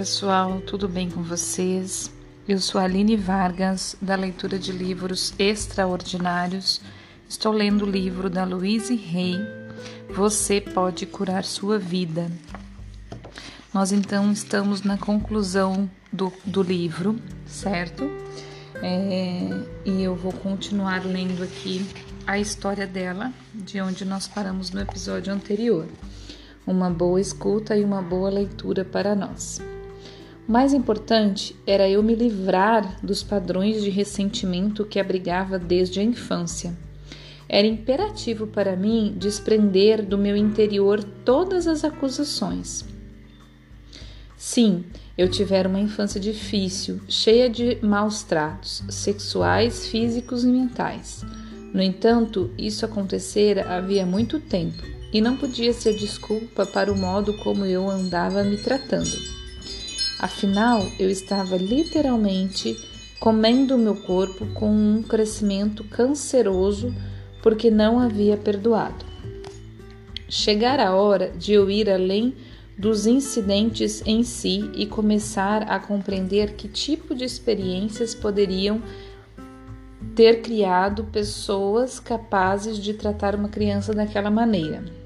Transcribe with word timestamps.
pessoal, 0.00 0.62
tudo 0.62 0.88
bem 0.88 1.10
com 1.10 1.22
vocês? 1.22 2.10
Eu 2.48 2.58
sou 2.58 2.80
Aline 2.80 3.18
Vargas, 3.18 3.94
da 4.00 4.14
leitura 4.14 4.58
de 4.58 4.72
livros 4.72 5.34
extraordinários. 5.38 6.80
Estou 7.28 7.52
lendo 7.52 7.84
o 7.84 7.90
livro 7.90 8.30
da 8.30 8.42
Louise 8.44 8.94
Hay, 8.94 9.38
Você 10.08 10.58
Pode 10.58 11.04
Curar 11.04 11.44
Sua 11.44 11.78
Vida. 11.78 12.30
Nós 13.74 13.92
então 13.92 14.32
estamos 14.32 14.80
na 14.80 14.96
conclusão 14.96 15.90
do, 16.10 16.32
do 16.46 16.62
livro, 16.62 17.20
certo? 17.44 18.04
É, 18.76 19.50
e 19.84 20.02
eu 20.02 20.16
vou 20.16 20.32
continuar 20.32 21.04
lendo 21.04 21.42
aqui 21.42 21.86
a 22.26 22.38
história 22.38 22.86
dela, 22.86 23.34
de 23.52 23.78
onde 23.82 24.06
nós 24.06 24.26
paramos 24.26 24.70
no 24.70 24.80
episódio 24.80 25.30
anterior 25.30 25.86
uma 26.66 26.88
boa 26.88 27.20
escuta 27.20 27.76
e 27.76 27.84
uma 27.84 28.00
boa 28.00 28.30
leitura 28.30 28.84
para 28.84 29.14
nós. 29.14 29.60
Mais 30.50 30.72
importante 30.72 31.54
era 31.64 31.88
eu 31.88 32.02
me 32.02 32.12
livrar 32.12 32.98
dos 33.04 33.22
padrões 33.22 33.84
de 33.84 33.88
ressentimento 33.88 34.84
que 34.84 34.98
abrigava 34.98 35.60
desde 35.60 36.00
a 36.00 36.02
infância. 36.02 36.76
Era 37.48 37.68
imperativo 37.68 38.48
para 38.48 38.74
mim 38.74 39.14
desprender 39.16 40.04
do 40.04 40.18
meu 40.18 40.36
interior 40.36 41.04
todas 41.24 41.68
as 41.68 41.84
acusações. 41.84 42.84
Sim, 44.36 44.84
eu 45.16 45.30
tivera 45.30 45.68
uma 45.68 45.78
infância 45.78 46.20
difícil, 46.20 47.00
cheia 47.08 47.48
de 47.48 47.78
maus 47.80 48.24
tratos, 48.24 48.82
sexuais, 48.90 49.86
físicos 49.86 50.42
e 50.42 50.48
mentais. 50.48 51.24
No 51.72 51.80
entanto, 51.80 52.50
isso 52.58 52.84
acontecera 52.84 53.76
havia 53.76 54.04
muito 54.04 54.40
tempo 54.40 54.82
e 55.12 55.20
não 55.20 55.36
podia 55.36 55.72
ser 55.72 55.94
desculpa 55.94 56.66
para 56.66 56.92
o 56.92 56.98
modo 56.98 57.34
como 57.34 57.64
eu 57.64 57.88
andava 57.88 58.42
me 58.42 58.56
tratando. 58.56 59.39
Afinal, 60.20 60.86
eu 60.98 61.08
estava 61.08 61.56
literalmente 61.56 62.76
comendo 63.18 63.78
meu 63.78 63.96
corpo 63.96 64.44
com 64.52 64.70
um 64.70 65.02
crescimento 65.02 65.82
canceroso 65.84 66.94
porque 67.42 67.70
não 67.70 67.98
havia 67.98 68.36
perdoado. 68.36 69.02
Chegara 70.28 70.88
a 70.88 70.94
hora 70.94 71.30
de 71.30 71.54
eu 71.54 71.70
ir 71.70 71.88
além 71.88 72.34
dos 72.76 73.06
incidentes 73.06 74.02
em 74.04 74.22
si 74.22 74.70
e 74.74 74.84
começar 74.86 75.62
a 75.62 75.78
compreender 75.78 76.52
que 76.52 76.68
tipo 76.68 77.14
de 77.14 77.24
experiências 77.24 78.14
poderiam 78.14 78.82
ter 80.14 80.42
criado 80.42 81.04
pessoas 81.04 81.98
capazes 81.98 82.76
de 82.76 82.92
tratar 82.92 83.34
uma 83.34 83.48
criança 83.48 83.94
daquela 83.94 84.30
maneira. 84.30 84.99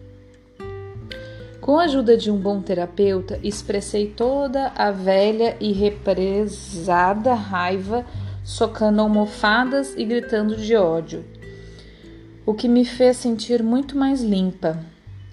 Com 1.64 1.78
a 1.78 1.84
ajuda 1.84 2.14
de 2.14 2.30
um 2.30 2.36
bom 2.36 2.60
terapeuta, 2.60 3.40
expressei 3.42 4.08
toda 4.08 4.70
a 4.76 4.90
velha 4.90 5.56
e 5.58 5.72
represada 5.72 7.32
raiva, 7.32 8.04
socando 8.44 9.00
almofadas 9.00 9.94
e 9.96 10.04
gritando 10.04 10.58
de 10.58 10.76
ódio, 10.76 11.24
o 12.44 12.52
que 12.52 12.68
me 12.68 12.84
fez 12.84 13.16
sentir 13.16 13.62
muito 13.62 13.96
mais 13.96 14.20
limpa. 14.20 14.78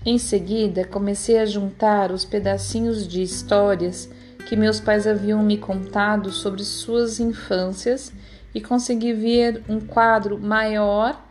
Em 0.06 0.18
seguida, 0.18 0.86
comecei 0.86 1.38
a 1.38 1.46
juntar 1.46 2.14
os 2.14 2.24
pedacinhos 2.24 3.06
de 3.06 3.22
histórias 3.22 4.10
que 4.48 4.56
meus 4.56 4.80
pais 4.80 5.06
haviam 5.06 5.44
me 5.44 5.58
contado 5.58 6.32
sobre 6.32 6.64
suas 6.64 7.20
infâncias 7.20 8.10
e 8.56 8.62
consegui 8.62 9.12
ver 9.12 9.62
um 9.68 9.82
quadro 9.82 10.40
maior 10.40 11.22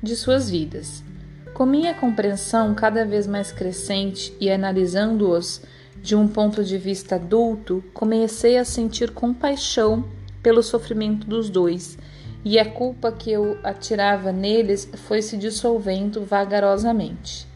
de 0.00 0.14
suas 0.14 0.48
vidas. 0.48 1.02
Com 1.54 1.66
minha 1.66 1.94
compreensão 1.94 2.74
cada 2.74 3.06
vez 3.06 3.28
mais 3.28 3.52
crescente 3.52 4.36
e 4.40 4.50
analisando-os 4.50 5.62
de 6.02 6.16
um 6.16 6.26
ponto 6.26 6.64
de 6.64 6.76
vista 6.76 7.14
adulto, 7.14 7.82
comecei 7.94 8.58
a 8.58 8.64
sentir 8.64 9.12
compaixão 9.12 10.04
pelo 10.42 10.64
sofrimento 10.64 11.28
dos 11.28 11.48
dois, 11.48 11.96
e 12.44 12.58
a 12.58 12.68
culpa 12.68 13.12
que 13.12 13.30
eu 13.30 13.56
atirava 13.62 14.32
neles 14.32 14.90
foi 15.06 15.22
se 15.22 15.36
dissolvendo 15.36 16.24
vagarosamente. 16.24 17.46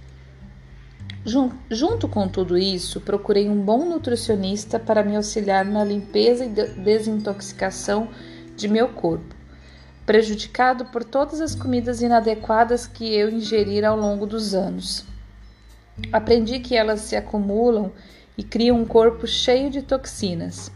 Junto 1.69 2.06
com 2.06 2.28
tudo 2.28 2.56
isso, 2.56 3.00
procurei 3.00 3.50
um 3.50 3.60
bom 3.60 3.84
nutricionista 3.84 4.78
para 4.78 5.03
me 5.03 5.16
auxiliar 5.16 5.64
na 5.64 5.82
limpeza 5.82 6.44
e 6.44 6.48
desintoxicação 6.48 8.08
de 8.56 8.69
meu 8.69 8.88
corpo 8.91 9.38
prejudicado 10.08 10.86
por 10.86 11.04
todas 11.04 11.38
as 11.38 11.54
comidas 11.54 12.00
inadequadas 12.00 12.86
que 12.86 13.14
eu 13.14 13.28
ingerira 13.28 13.88
ao 13.88 13.96
longo 13.98 14.24
dos 14.24 14.54
anos. 14.54 15.04
Aprendi 16.10 16.60
que 16.60 16.74
elas 16.74 17.00
se 17.02 17.14
acumulam 17.14 17.92
e 18.34 18.42
criam 18.42 18.80
um 18.80 18.86
corpo 18.86 19.26
cheio 19.26 19.69
de 19.69 19.82
toxinas, 19.82 20.72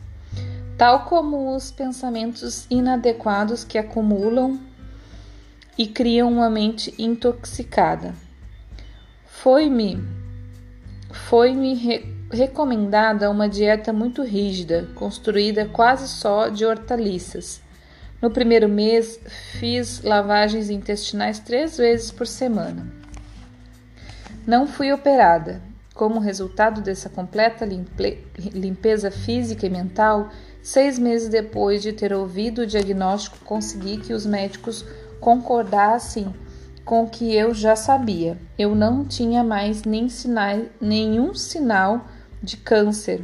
tal 0.76 1.06
como 1.06 1.56
os 1.56 1.70
pensamentos 1.70 2.66
inadequados 2.69 3.65
que 3.65 3.78
acumulam 3.78 4.60
e 5.78 5.87
criam 5.87 6.31
uma 6.31 6.50
mente 6.50 6.94
intoxicada. 6.99 8.14
Foi-me 9.26 9.99
foi-me 11.10 11.72
re 11.72 12.04
recomendada 12.31 13.31
uma 13.31 13.49
dieta 13.49 13.94
muito 13.94 14.22
rígida, 14.22 14.91
construída 14.94 15.64
quase 15.64 16.06
só 16.06 16.49
de 16.49 16.66
hortaliças 16.66 17.62
no 18.22 18.31
primeiro 18.31 18.69
mês, 18.69 19.19
fiz 19.59 20.00
lavagens 20.00 20.71
intestinais 20.71 21.41
três 21.41 21.77
vezes 21.77 22.12
por 22.12 22.25
semana. 22.25 22.87
Não 24.47 24.65
fui 24.69 24.93
operada. 24.93 25.60
Como 25.93 26.21
resultado 26.21 26.81
dessa 26.81 27.11
completa 27.11 27.66
limpe 27.66 28.25
limpeza 28.55 29.11
física 29.11 29.66
e 29.66 29.71
mental, 29.71 30.31
seis 30.62 30.99
meses 30.99 31.28
depois 31.28 31.82
de 31.82 31.93
ter 31.93 32.15
ouvido 32.15 32.62
o 32.62 32.66
diagnóstico, 32.66 33.44
consegui 33.44 33.99
que 33.99 34.15
os 34.15 34.25
médicos 34.25 34.87
concordassem 35.21 36.32
com 36.84 37.03
o 37.03 37.11
que 37.11 37.34
eu 37.34 37.53
já 37.53 37.77
sabia. 37.77 38.38
Eu 38.56 38.75
não 38.75 39.05
tinha 39.05 39.44
mais 39.44 39.82
nem 39.82 40.09
sinais, 40.09 40.69
nenhum 40.81 41.34
sinal 41.34 42.06
de 42.43 42.56
câncer 42.56 43.21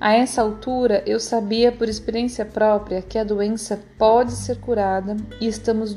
a 0.00 0.12
essa 0.12 0.42
altura, 0.42 1.02
eu 1.06 1.18
sabia 1.18 1.72
por 1.72 1.88
experiência 1.88 2.44
própria 2.44 3.02
que 3.02 3.18
a 3.18 3.24
doença 3.24 3.80
pode 3.98 4.32
ser 4.32 4.58
curada 4.60 5.16
e 5.40 5.46
estamos 5.48 5.92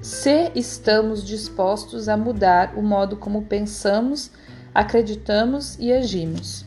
se 0.00 0.52
estamos 0.54 1.24
dispostos 1.24 2.08
a 2.08 2.16
mudar 2.16 2.74
o 2.76 2.82
modo 2.82 3.16
como 3.16 3.42
pensamos, 3.42 4.30
acreditamos 4.72 5.76
e 5.80 5.92
agimos. 5.92 6.64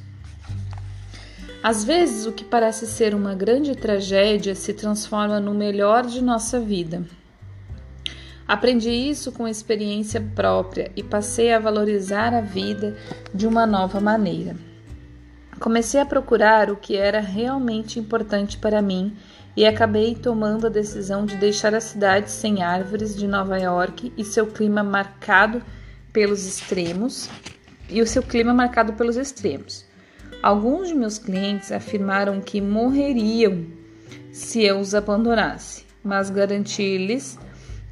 Às 1.63 1.83
vezes, 1.83 2.25
o 2.25 2.33
que 2.33 2.43
parece 2.43 2.87
ser 2.87 3.15
uma 3.15 3.33
grande 3.33 3.75
tragédia 3.75 4.55
se 4.55 4.73
transforma 4.73 5.39
no 5.39 5.53
melhor 5.53 6.05
de 6.05 6.21
nossa 6.21 6.59
vida. 6.59 7.03
Aprendi 8.45 8.89
isso 8.89 9.31
com 9.31 9.47
experiência 9.47 10.19
própria 10.35 10.91
e 10.95 11.03
passei 11.03 11.53
a 11.53 11.59
valorizar 11.59 12.33
a 12.33 12.41
vida 12.41 12.97
de 13.33 13.45
uma 13.45 13.65
nova 13.65 14.01
maneira. 14.01 14.68
Comecei 15.59 15.99
a 15.99 16.05
procurar 16.05 16.71
o 16.71 16.77
que 16.77 16.95
era 16.95 17.19
realmente 17.19 17.99
importante 17.99 18.57
para 18.57 18.81
mim 18.81 19.17
e 19.57 19.65
acabei 19.65 20.15
tomando 20.15 20.67
a 20.67 20.69
decisão 20.69 21.25
de 21.25 21.35
deixar 21.35 21.75
a 21.75 21.81
cidade 21.81 22.31
sem 22.31 22.63
árvores 22.63 23.13
de 23.13 23.27
Nova 23.27 23.57
York 23.57 24.13
e 24.17 24.23
seu 24.23 24.47
clima 24.47 24.83
marcado 24.83 25.61
pelos 26.13 26.45
extremos 26.45 27.29
e 27.89 28.01
o 28.01 28.07
seu 28.07 28.23
clima 28.23 28.53
marcado 28.53 28.93
pelos 28.93 29.17
extremos. 29.17 29.85
Alguns 30.41 30.87
de 30.87 30.95
meus 30.95 31.17
clientes 31.17 31.73
afirmaram 31.73 32.39
que 32.39 32.61
morreriam 32.61 33.65
se 34.31 34.63
eu 34.63 34.79
os 34.79 34.95
abandonasse, 34.95 35.85
mas 36.01 36.29
garanti-lhes 36.29 37.37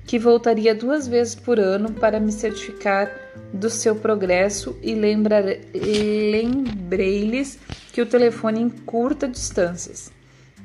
que 0.06 0.18
voltaria 0.18 0.74
duas 0.74 1.06
vezes 1.06 1.36
por 1.36 1.59
ano 1.59 1.91
para 1.91 2.18
me 2.18 2.31
certificar 2.31 3.12
do 3.54 3.69
seu 3.69 3.95
progresso 3.95 4.78
e 4.81 4.94
lembrei-lhes 6.31 7.57
que 7.92 8.01
o 8.01 8.06
telefone 8.06 8.62
encurta 8.62 9.28
distâncias. 9.28 10.12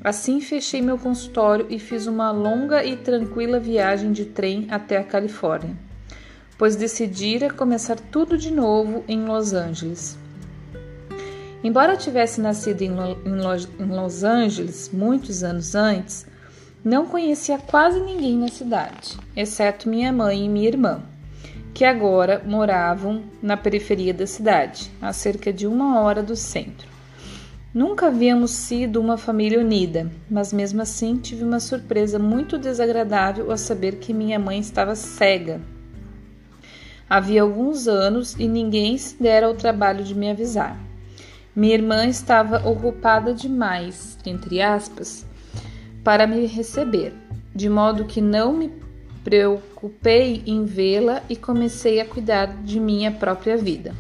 Assim 0.05 0.41
fechei 0.41 0.83
meu 0.83 0.99
consultório 0.99 1.67
e 1.71 1.79
fiz 1.79 2.07
uma 2.07 2.33
longa 2.33 2.85
e 2.85 2.97
tranquila 2.97 3.61
viagem 3.61 4.11
de 4.11 4.25
trem 4.25 4.67
até 4.69 4.97
a 4.97 5.05
Califórnia, 5.05 5.77
pois 6.59 6.75
decidira 6.75 7.49
começar 7.51 7.99
tudo 7.99 8.37
de 8.37 8.51
novo 8.51 9.05
em 9.07 9.25
Los 9.25 9.53
Angeles. 9.53 10.19
Embora 11.63 11.97
tivesse 11.97 12.41
nascido 12.41 12.83
em 12.83 12.91
Los 13.87 14.25
Angeles 14.25 14.91
muitos 14.93 15.45
anos 15.45 15.77
antes, 15.77 16.27
não 16.85 17.07
conhecia 17.07 17.59
quase 17.59 18.01
ninguém 18.01 18.37
na 18.37 18.49
cidade, 18.49 19.17
exceto 19.37 19.89
minha 19.89 20.13
mãe 20.13 20.45
e 20.45 20.49
minha 20.49 20.67
irmã, 20.67 21.01
que 21.75 21.85
agora 21.85 22.43
moravam 22.45 23.23
na 23.43 23.57
periferia 23.57 24.13
da 24.13 24.27
cidade, 24.27 24.91
a 25.01 25.13
cerca 25.13 25.53
de 25.53 25.67
uma 25.67 26.01
hora 26.01 26.23
do 26.23 26.37
centro. 26.37 26.93
Nunca 27.73 28.09
havíamos 28.09 28.51
sido 28.51 29.01
uma 29.01 29.17
família 29.17 29.59
unida, 29.59 30.11
mas 30.31 30.53
mesmo 30.53 30.83
assim 30.83 31.17
tive 31.17 31.43
uma 31.43 31.59
surpresa 31.59 32.19
muito 32.19 32.59
desagradável 32.59 33.51
ao 33.51 33.57
saber 33.57 33.97
que 33.97 34.13
minha 34.13 34.39
mãe 34.39 34.59
estava 34.59 34.95
cega. 34.95 35.59
Havia 37.09 37.41
alguns 37.41 37.89
anos 37.89 38.35
e 38.39 38.47
ninguém 38.47 38.99
se 38.99 39.23
dera 39.23 39.47
ao 39.47 39.55
trabalho 39.55 40.05
de 40.05 40.15
me 40.15 40.31
avisar. 40.31 40.79
Minha 41.57 41.75
irmã 41.75 42.07
estava 42.07 42.69
ocupada 42.69 43.33
demais, 43.33 44.19
entre 44.27 44.61
aspas, 44.61 45.27
para 46.05 46.27
me 46.27 46.47
receber, 46.47 47.15
de 47.55 47.71
modo 47.71 48.05
que 48.05 48.21
não 48.21 48.53
me 48.53 48.69
preocupei 49.25 50.43
em 50.47 50.65
vê-la 50.65 51.23
e 51.29 51.37
comecei 51.37 52.01
a 52.01 52.05
cuidar 52.05 52.63
de 52.63 52.79
minha 52.81 53.11
própria 53.11 53.57
vida. 53.57 53.95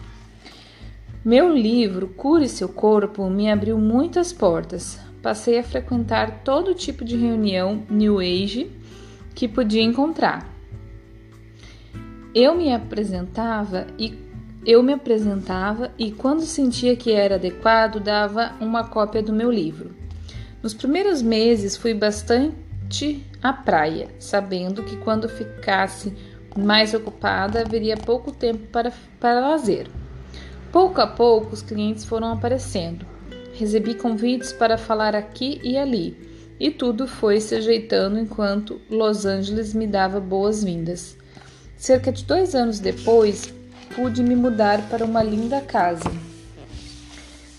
Meu 1.24 1.54
livro 1.54 2.08
Cure 2.08 2.48
Seu 2.48 2.68
Corpo 2.68 3.30
me 3.30 3.50
abriu 3.50 3.78
muitas 3.78 4.32
portas. 4.32 4.98
Passei 5.22 5.58
a 5.58 5.62
frequentar 5.62 6.42
todo 6.42 6.74
tipo 6.74 7.04
de 7.04 7.16
reunião 7.16 7.84
New 7.88 8.18
Age 8.18 8.70
que 9.34 9.46
podia 9.46 9.82
encontrar. 9.82 10.50
Eu 12.34 12.56
me 12.56 12.72
apresentava 12.72 13.86
e 13.98 14.18
eu 14.66 14.82
me 14.82 14.92
apresentava 14.92 15.92
e 15.98 16.10
quando 16.10 16.42
sentia 16.42 16.96
que 16.96 17.12
era 17.12 17.34
adequado, 17.34 18.00
dava 18.00 18.52
uma 18.60 18.84
cópia 18.84 19.22
do 19.22 19.32
meu 19.32 19.50
livro. 19.50 19.94
Nos 20.62 20.74
primeiros 20.74 21.20
meses 21.22 21.76
fui 21.76 21.94
bastante 21.94 22.54
à 23.42 23.52
praia, 23.52 24.08
sabendo 24.18 24.82
que 24.82 24.96
quando 24.98 25.28
ficasse 25.28 26.12
mais 26.56 26.92
ocupada 26.92 27.62
haveria 27.62 27.96
pouco 27.96 28.30
tempo 28.30 28.66
para, 28.68 28.92
para 29.18 29.40
lazer. 29.40 29.88
Pouco 30.70 31.00
a 31.00 31.06
pouco, 31.06 31.54
os 31.54 31.62
clientes 31.62 32.04
foram 32.04 32.32
aparecendo. 32.32 33.06
Recebi 33.54 33.94
convites 33.94 34.52
para 34.52 34.78
falar 34.78 35.14
aqui 35.14 35.60
e 35.62 35.76
ali, 35.76 36.16
e 36.58 36.70
tudo 36.70 37.06
foi 37.06 37.40
se 37.40 37.54
ajeitando 37.54 38.18
enquanto 38.18 38.80
Los 38.90 39.26
Angeles 39.26 39.74
me 39.74 39.86
dava 39.86 40.20
boas-vindas. 40.20 41.16
Cerca 41.76 42.12
de 42.12 42.24
dois 42.24 42.54
anos 42.54 42.78
depois, 42.78 43.52
pude 43.94 44.22
me 44.22 44.36
mudar 44.36 44.88
para 44.88 45.04
uma 45.04 45.22
linda 45.22 45.60
casa. 45.60 46.10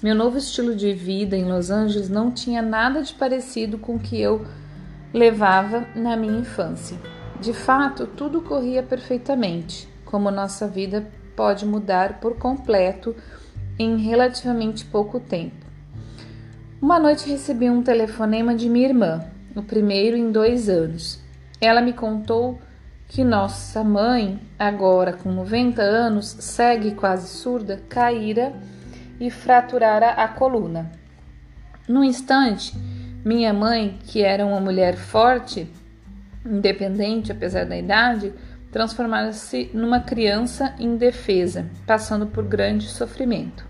Meu 0.01 0.15
novo 0.15 0.37
estilo 0.37 0.75
de 0.75 0.93
vida 0.93 1.37
em 1.37 1.45
Los 1.45 1.69
Angeles 1.69 2.09
não 2.09 2.31
tinha 2.31 2.61
nada 2.61 3.01
de 3.01 3.13
parecido 3.13 3.77
com 3.77 3.95
o 3.95 3.99
que 3.99 4.19
eu 4.19 4.45
levava 5.13 5.85
na 5.95 6.17
minha 6.17 6.39
infância. 6.39 6.97
De 7.39 7.53
fato, 7.53 8.07
tudo 8.07 8.41
corria 8.41 8.81
perfeitamente, 8.81 9.87
como 10.05 10.31
nossa 10.31 10.67
vida 10.67 11.07
pode 11.35 11.65
mudar 11.65 12.19
por 12.19 12.37
completo 12.37 13.15
em 13.77 13.97
relativamente 13.97 14.85
pouco 14.85 15.19
tempo. 15.19 15.63
Uma 16.81 16.99
noite 16.99 17.29
recebi 17.29 17.69
um 17.69 17.83
telefonema 17.83 18.55
de 18.55 18.69
minha 18.69 18.87
irmã, 18.87 19.25
o 19.55 19.61
primeiro 19.61 20.17
em 20.17 20.31
dois 20.31 20.67
anos. 20.67 21.19
Ela 21.61 21.81
me 21.81 21.93
contou 21.93 22.59
que 23.07 23.23
nossa 23.23 23.83
mãe, 23.83 24.39
agora 24.57 25.13
com 25.13 25.31
90 25.31 25.81
anos, 25.81 26.25
segue 26.39 26.95
quase 26.95 27.27
surda, 27.27 27.81
caíra 27.87 28.53
e 29.19 29.29
fraturara 29.29 30.11
a 30.11 30.27
coluna. 30.27 30.91
No 31.87 32.03
instante, 32.03 32.73
minha 33.23 33.53
mãe, 33.53 33.99
que 34.03 34.21
era 34.21 34.45
uma 34.45 34.59
mulher 34.59 34.95
forte, 34.95 35.67
independente 36.45 37.31
apesar 37.31 37.65
da 37.65 37.77
idade, 37.77 38.33
transformara-se 38.71 39.69
numa 39.73 39.99
criança 39.99 40.75
indefesa, 40.79 41.69
passando 41.85 42.27
por 42.27 42.43
grande 42.43 42.87
sofrimento. 42.87 43.65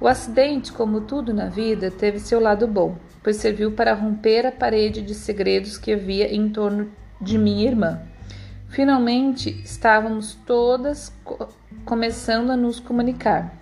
O 0.00 0.08
acidente, 0.08 0.72
como 0.72 1.02
tudo 1.02 1.34
na 1.34 1.46
vida, 1.46 1.90
teve 1.90 2.18
seu 2.18 2.40
lado 2.40 2.66
bom, 2.66 2.96
pois 3.22 3.36
serviu 3.36 3.72
para 3.72 3.94
romper 3.94 4.46
a 4.46 4.52
parede 4.52 5.02
de 5.02 5.14
segredos 5.14 5.76
que 5.76 5.92
havia 5.92 6.34
em 6.34 6.48
torno 6.48 6.90
de 7.20 7.36
minha 7.36 7.68
irmã. 7.68 8.00
Finalmente 8.68 9.50
estávamos 9.64 10.34
todas 10.46 11.12
co 11.24 11.48
começando 11.84 12.50
a 12.50 12.56
nos 12.56 12.78
comunicar. 12.78 13.54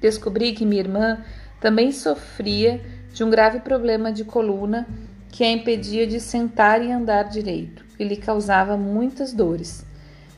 Descobri 0.00 0.52
que 0.52 0.66
minha 0.66 0.82
irmã 0.82 1.18
também 1.60 1.92
sofria 1.92 2.80
de 3.12 3.24
um 3.24 3.30
grave 3.30 3.60
problema 3.60 4.12
de 4.12 4.24
coluna 4.24 4.86
que 5.30 5.44
a 5.44 5.50
impedia 5.50 6.06
de 6.06 6.20
sentar 6.20 6.82
e 6.82 6.90
andar 6.90 7.24
direito 7.24 7.84
e 7.98 8.04
lhe 8.04 8.16
causava 8.16 8.76
muitas 8.76 9.32
dores. 9.32 9.84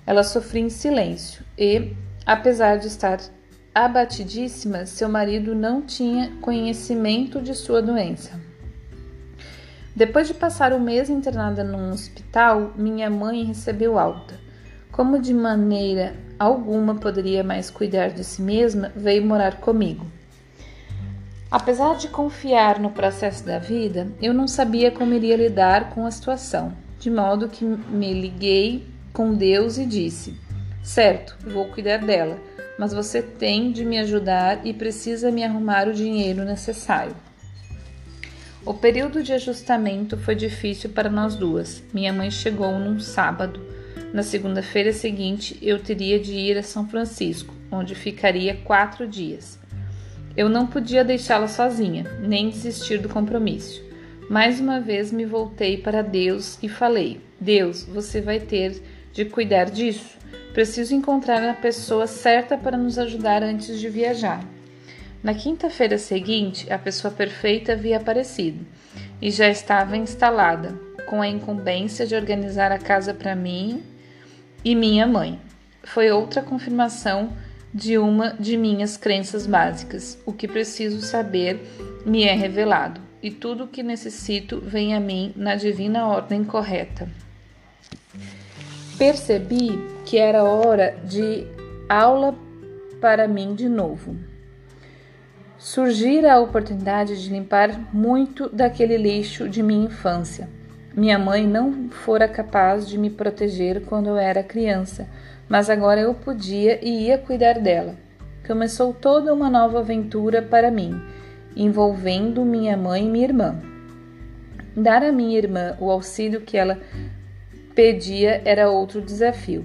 Ela 0.07 0.25
sofria 0.25 0.63
em 0.63 0.71
silêncio 0.71 1.45
e, 1.57 1.95
apesar 2.27 2.79
de 2.79 2.87
estar 2.87 3.21
abatidíssima, 3.75 4.87
seu 4.87 5.09
marido 5.09 5.55
não 5.55 5.83
tinha 5.83 6.33
conhecimento 6.41 7.41
de 7.41 7.55
sua 7.55 7.81
doença. 7.81 8.41
Depois 9.95 10.27
de 10.27 10.35
passar 10.35 10.73
um 10.73 10.81
mês 10.81 11.11
internada 11.11 11.63
num 11.63 11.91
hospital, 11.91 12.73
minha 12.77 13.11
mãe 13.11 13.45
recebeu 13.45 13.99
alta. 13.99 14.39
Como 14.91 15.21
de 15.21 15.35
maneira 15.35 16.15
alguma 16.39 16.95
poderia 16.95 17.45
mais 17.45 17.71
cuidar 17.71 18.09
de 18.09 18.25
si 18.25 18.41
mesma, 18.41 18.91
veio 18.97 19.25
morar 19.25 19.61
comigo. 19.61 20.07
Apesar 21.51 21.97
de 21.97 22.09
confiar 22.09 22.79
no 22.79 22.91
processo 22.91 23.45
da 23.45 23.59
vida, 23.59 24.07
eu 24.23 24.33
não 24.33 24.47
sabia 24.47 24.91
como 24.91 25.15
iria 25.15 25.37
lidar 25.37 25.91
com 25.91 26.07
a 26.07 26.11
situação 26.11 26.73
de 27.01 27.11
modo 27.11 27.49
que 27.49 27.65
me 27.65 28.13
liguei 28.13 28.87
com 29.13 29.35
Deus 29.35 29.79
e 29.79 29.87
disse: 29.87 30.37
Certo, 30.83 31.37
vou 31.49 31.67
cuidar 31.69 31.97
dela, 31.97 32.39
mas 32.79 32.93
você 32.93 33.23
tem 33.23 33.73
de 33.73 33.85
me 33.85 33.99
ajudar 33.99 34.65
e 34.67 34.75
precisa 34.75 35.31
me 35.31 35.43
arrumar 35.43 35.89
o 35.89 35.95
dinheiro 35.95 36.45
necessário. 36.45 37.17
O 38.65 38.75
período 38.75 39.23
de 39.23 39.33
ajustamento 39.33 40.19
foi 40.19 40.35
difícil 40.35 40.91
para 40.91 41.09
nós 41.09 41.35
duas. 41.35 41.83
Minha 41.95 42.13
mãe 42.13 42.31
chegou 42.31 42.79
num 42.79 43.01
sábado. 43.01 43.59
Na 44.13 44.23
segunda-feira 44.23 44.93
seguinte, 44.93 45.59
eu 45.63 45.79
teria 45.79 46.21
de 46.21 46.35
ir 46.35 46.59
a 46.59 46.63
São 46.63 46.87
Francisco, 46.87 47.55
onde 47.73 47.95
ficaria 47.95 48.55
quatro 48.57 49.07
dias. 49.09 49.60
Eu 50.37 50.49
não 50.49 50.67
podia 50.67 51.05
deixá-la 51.05 51.49
sozinha, 51.49 52.05
nem 52.21 52.51
desistir 52.51 52.99
do 52.99 53.09
compromisso. 53.09 53.83
Mais 54.29 54.61
uma 54.61 54.81
vez 54.81 55.11
me 55.11 55.25
voltei 55.25 55.77
para 55.77 56.03
Deus 56.03 56.59
e 56.63 56.69
falei: 56.69 57.21
Deus, 57.41 57.83
você 57.83 58.21
vai 58.21 58.39
ter 58.39 58.81
de 59.13 59.25
cuidar 59.25 59.71
disso. 59.71 60.17
Preciso 60.53 60.95
encontrar 60.95 61.43
a 61.49 61.55
pessoa 61.55 62.07
certa 62.07 62.57
para 62.57 62.77
nos 62.77 62.99
ajudar 62.99 63.43
antes 63.43 63.81
de 63.81 63.89
viajar. 63.89 64.45
Na 65.23 65.35
quinta-feira 65.35 65.99
seguinte, 65.99 66.73
a 66.73 66.79
pessoa 66.79 67.13
perfeita 67.13 67.73
havia 67.73 67.99
aparecido 67.99 68.65
e 69.21 69.31
já 69.31 69.49
estava 69.49 69.97
instalada, 69.97 70.81
com 71.07 71.21
a 71.21 71.29
incumbência 71.29 72.07
de 72.07 72.15
organizar 72.15 72.73
a 72.73 72.79
casa 72.79 73.13
para 73.13 73.35
mim 73.35 73.83
e 74.65 74.75
minha 74.75 75.07
mãe. 75.07 75.39
Foi 75.83 76.11
outra 76.11 76.41
confirmação 76.41 77.33
de 77.73 77.99
uma 77.99 78.35
de 78.39 78.57
minhas 78.57 78.97
crenças 78.97 79.47
básicas. 79.47 80.19
O 80.27 80.33
que 80.33 80.49
preciso 80.49 81.01
saber 81.03 81.61
me 82.05 82.25
é 82.25 82.35
revelado 82.35 83.01
e 83.23 83.31
tudo 83.31 83.65
o 83.65 83.69
que 83.69 83.83
necessito 83.83 84.61
vem 84.61 84.95
a 84.95 85.01
mim 85.01 85.33
na 85.37 85.55
divina 85.55 86.07
ordem 86.07 86.43
correta. 86.45 87.09
Percebi 88.99 89.79
que 90.05 90.19
era 90.19 90.45
hora 90.45 90.97
de 91.05 91.47
aula 91.89 92.35
para 93.01 93.27
mim 93.27 93.55
de 93.55 93.69
novo. 93.69 94.17
Surgira 95.59 96.35
a 96.35 96.41
oportunidade 96.41 97.23
de 97.23 97.31
limpar 97.31 97.95
muito 97.95 98.49
daquele 98.49 98.97
lixo 98.97 99.49
de 99.49 99.63
minha 99.63 99.87
infância. 99.87 100.49
Minha 100.95 101.19
mãe 101.19 101.47
não 101.47 101.89
fora 101.91 102.27
capaz 102.27 102.89
de 102.89 102.99
me 102.99 103.11
proteger 103.11 103.83
quando 103.83 104.09
eu 104.09 104.17
era 104.17 104.43
criança, 104.43 105.07
mas 105.51 105.69
agora 105.69 106.01
eu 106.01 106.15
podia 106.15 106.79
e 106.81 107.09
ia 107.09 107.19
cuidar 107.19 107.59
dela. 107.59 107.97
Começou 108.47 108.95
toda 108.95 109.35
uma 109.35 109.51
nova 109.51 109.81
aventura 109.81 110.41
para 110.41 110.71
mim 110.71 111.03
envolvendo 111.57 112.45
minha 112.45 112.77
mãe 112.77 113.05
e 113.05 113.11
minha 113.11 113.25
irmã. 113.25 113.61
Dar 114.77 115.03
a 115.03 115.11
minha 115.11 115.37
irmã 115.37 115.77
o 115.81 115.91
auxílio 115.91 116.41
que 116.41 116.57
ela 116.57 116.79
pedia 117.75 118.41
era 118.45 118.71
outro 118.71 119.03
desafio. 119.03 119.65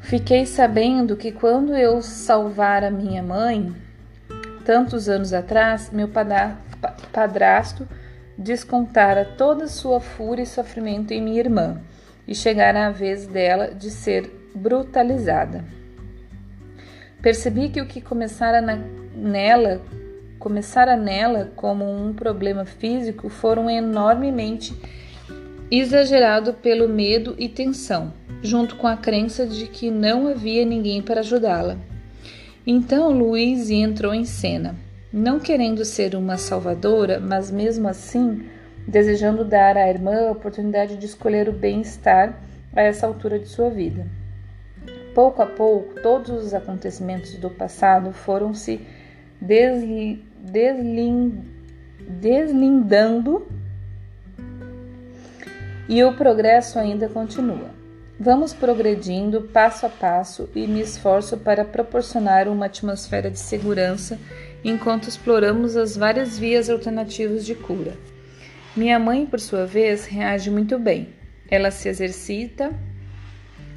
Fiquei 0.00 0.46
sabendo 0.46 1.14
que 1.14 1.30
quando 1.30 1.76
eu 1.76 2.00
salvara 2.00 2.90
minha 2.90 3.22
mãe, 3.22 3.76
tantos 4.64 5.10
anos 5.10 5.34
atrás, 5.34 5.90
meu 5.92 6.08
padrasto 7.12 7.86
descontara 8.38 9.26
toda 9.26 9.68
sua 9.68 10.00
fúria 10.00 10.44
e 10.44 10.46
sofrimento 10.46 11.12
em 11.12 11.20
minha 11.20 11.38
irmã 11.38 11.82
e 12.26 12.34
chegara 12.34 12.86
a 12.86 12.90
vez 12.90 13.26
dela 13.26 13.74
de 13.74 13.90
ser 13.90 14.37
brutalizada. 14.58 15.64
Percebi 17.22 17.68
que 17.68 17.80
o 17.80 17.86
que 17.86 18.00
começara 18.00 18.60
na, 18.60 18.76
nela 19.14 19.80
começara 20.38 20.96
nela 20.96 21.50
como 21.56 21.84
um 21.84 22.12
problema 22.14 22.64
físico 22.64 23.28
foram 23.28 23.68
enormemente 23.68 24.74
exagerado 25.70 26.54
pelo 26.54 26.88
medo 26.88 27.34
e 27.38 27.48
tensão, 27.48 28.12
junto 28.40 28.76
com 28.76 28.86
a 28.86 28.96
crença 28.96 29.46
de 29.46 29.66
que 29.66 29.90
não 29.90 30.28
havia 30.28 30.64
ninguém 30.64 31.02
para 31.02 31.20
ajudá-la. 31.20 31.76
Então 32.66 33.10
Louise 33.10 33.74
entrou 33.74 34.14
em 34.14 34.24
cena, 34.24 34.76
não 35.12 35.38
querendo 35.40 35.84
ser 35.84 36.14
uma 36.14 36.36
salvadora, 36.36 37.20
mas 37.20 37.50
mesmo 37.50 37.88
assim 37.88 38.46
desejando 38.86 39.44
dar 39.44 39.76
à 39.76 39.88
irmã 39.88 40.28
a 40.28 40.32
oportunidade 40.32 40.96
de 40.96 41.04
escolher 41.04 41.48
o 41.48 41.52
bem-estar 41.52 42.40
a 42.74 42.82
essa 42.82 43.06
altura 43.06 43.38
de 43.38 43.48
sua 43.48 43.68
vida. 43.68 44.06
Pouco 45.14 45.42
a 45.42 45.46
pouco, 45.46 46.00
todos 46.00 46.30
os 46.30 46.54
acontecimentos 46.54 47.34
do 47.36 47.50
passado 47.50 48.12
foram 48.12 48.54
se 48.54 48.80
desli, 49.40 50.24
deslin, 50.38 51.42
deslindando 52.08 53.46
e 55.88 56.04
o 56.04 56.14
progresso 56.14 56.78
ainda 56.78 57.08
continua. 57.08 57.70
Vamos 58.20 58.52
progredindo 58.52 59.42
passo 59.42 59.86
a 59.86 59.88
passo 59.88 60.48
e 60.54 60.66
me 60.66 60.80
esforço 60.80 61.36
para 61.36 61.64
proporcionar 61.64 62.48
uma 62.48 62.66
atmosfera 62.66 63.30
de 63.30 63.38
segurança 63.38 64.18
enquanto 64.64 65.08
exploramos 65.08 65.76
as 65.76 65.96
várias 65.96 66.36
vias 66.36 66.68
alternativas 66.68 67.46
de 67.46 67.54
cura. 67.54 67.96
Minha 68.76 68.98
mãe, 68.98 69.24
por 69.24 69.40
sua 69.40 69.64
vez, 69.64 70.04
reage 70.04 70.50
muito 70.50 70.78
bem. 70.78 71.10
Ela 71.48 71.70
se 71.70 71.88
exercita 71.88 72.70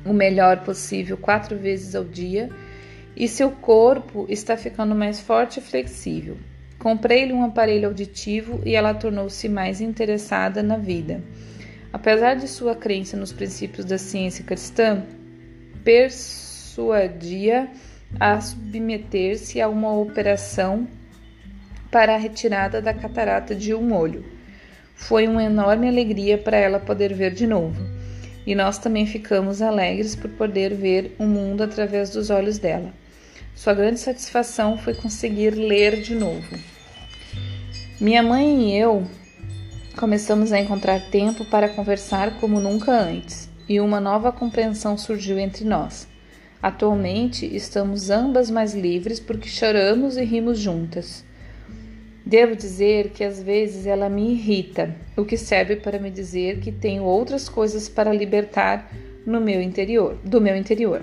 o 0.05 0.13
melhor 0.13 0.63
possível 0.63 1.17
quatro 1.17 1.57
vezes 1.57 1.95
ao 1.95 2.03
dia 2.03 2.49
e 3.15 3.27
seu 3.27 3.51
corpo 3.51 4.25
está 4.29 4.55
ficando 4.57 4.95
mais 4.95 5.19
forte 5.19 5.59
e 5.59 5.61
flexível. 5.61 6.37
Comprei-lhe 6.79 7.33
um 7.33 7.43
aparelho 7.43 7.87
auditivo 7.87 8.61
e 8.65 8.75
ela 8.75 8.93
tornou-se 8.93 9.47
mais 9.47 9.81
interessada 9.81 10.63
na 10.63 10.77
vida. 10.77 11.21
Apesar 11.93 12.35
de 12.35 12.47
sua 12.47 12.73
crença 12.73 13.15
nos 13.17 13.31
princípios 13.31 13.85
da 13.85 13.97
ciência 13.97 14.43
cristã, 14.43 15.03
persuadia 15.83 17.69
a 18.19 18.39
submeter-se 18.41 19.61
a 19.61 19.67
uma 19.67 19.93
operação 19.93 20.87
para 21.91 22.15
a 22.15 22.17
retirada 22.17 22.81
da 22.81 22.93
catarata 22.93 23.53
de 23.53 23.73
um 23.73 23.93
olho. 23.93 24.25
Foi 24.95 25.27
uma 25.27 25.43
enorme 25.43 25.87
alegria 25.87 26.37
para 26.37 26.57
ela 26.57 26.79
poder 26.79 27.13
ver 27.13 27.33
de 27.33 27.45
novo. 27.45 28.00
E 28.45 28.55
nós 28.55 28.77
também 28.77 29.05
ficamos 29.05 29.61
alegres 29.61 30.15
por 30.15 30.29
poder 30.31 30.73
ver 30.73 31.15
o 31.19 31.25
mundo 31.25 31.63
através 31.63 32.09
dos 32.09 32.29
olhos 32.29 32.57
dela. 32.57 32.91
Sua 33.55 33.73
grande 33.73 33.99
satisfação 33.99 34.77
foi 34.77 34.93
conseguir 34.93 35.51
ler 35.51 36.01
de 36.01 36.15
novo. 36.15 36.57
Minha 37.99 38.23
mãe 38.23 38.71
e 38.71 38.77
eu 38.77 39.05
Começamos 39.95 40.53
a 40.53 40.59
encontrar 40.59 40.99
tempo 41.11 41.43
para 41.45 41.67
conversar 41.67 42.39
como 42.39 42.59
nunca 42.59 42.91
antes, 42.91 43.49
e 43.67 43.79
uma 43.79 43.99
nova 43.99 44.31
compreensão 44.31 44.97
surgiu 44.97 45.37
entre 45.37 45.65
nós. 45.65 46.07
Atualmente 46.61 47.45
estamos 47.45 48.09
ambas 48.09 48.49
mais 48.49 48.73
livres 48.73 49.19
porque 49.19 49.49
choramos 49.49 50.15
e 50.15 50.23
rimos 50.23 50.57
juntas. 50.57 51.25
Devo 52.31 52.55
dizer 52.55 53.09
que 53.09 53.23
às 53.25 53.43
vezes 53.43 53.85
ela 53.85 54.07
me 54.07 54.31
irrita, 54.31 54.95
o 55.17 55.25
que 55.25 55.35
serve 55.35 55.75
para 55.75 55.99
me 55.99 56.09
dizer 56.09 56.61
que 56.61 56.71
tenho 56.71 57.03
outras 57.03 57.49
coisas 57.49 57.89
para 57.89 58.13
libertar 58.13 58.89
no 59.25 59.41
meu 59.41 59.61
interior, 59.61 60.17
do 60.23 60.39
meu 60.39 60.55
interior. 60.55 61.01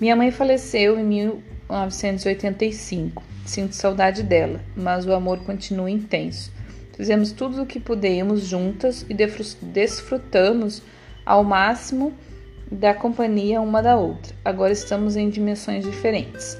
Minha 0.00 0.14
mãe 0.14 0.30
faleceu 0.30 0.96
em 0.96 1.02
1985. 1.02 3.20
Sinto 3.44 3.74
saudade 3.74 4.22
dela, 4.22 4.60
mas 4.76 5.04
o 5.04 5.12
amor 5.12 5.40
continua 5.40 5.90
intenso. 5.90 6.52
Fizemos 6.96 7.32
tudo 7.32 7.62
o 7.62 7.66
que 7.66 7.80
pudemos 7.80 8.42
juntas 8.42 9.04
e 9.10 9.16
desfrutamos 9.60 10.82
ao 11.26 11.42
máximo 11.42 12.14
da 12.70 12.94
companhia 12.94 13.60
uma 13.60 13.82
da 13.82 13.96
outra. 13.96 14.32
Agora 14.44 14.72
estamos 14.72 15.16
em 15.16 15.28
dimensões 15.28 15.84
diferentes. 15.84 16.56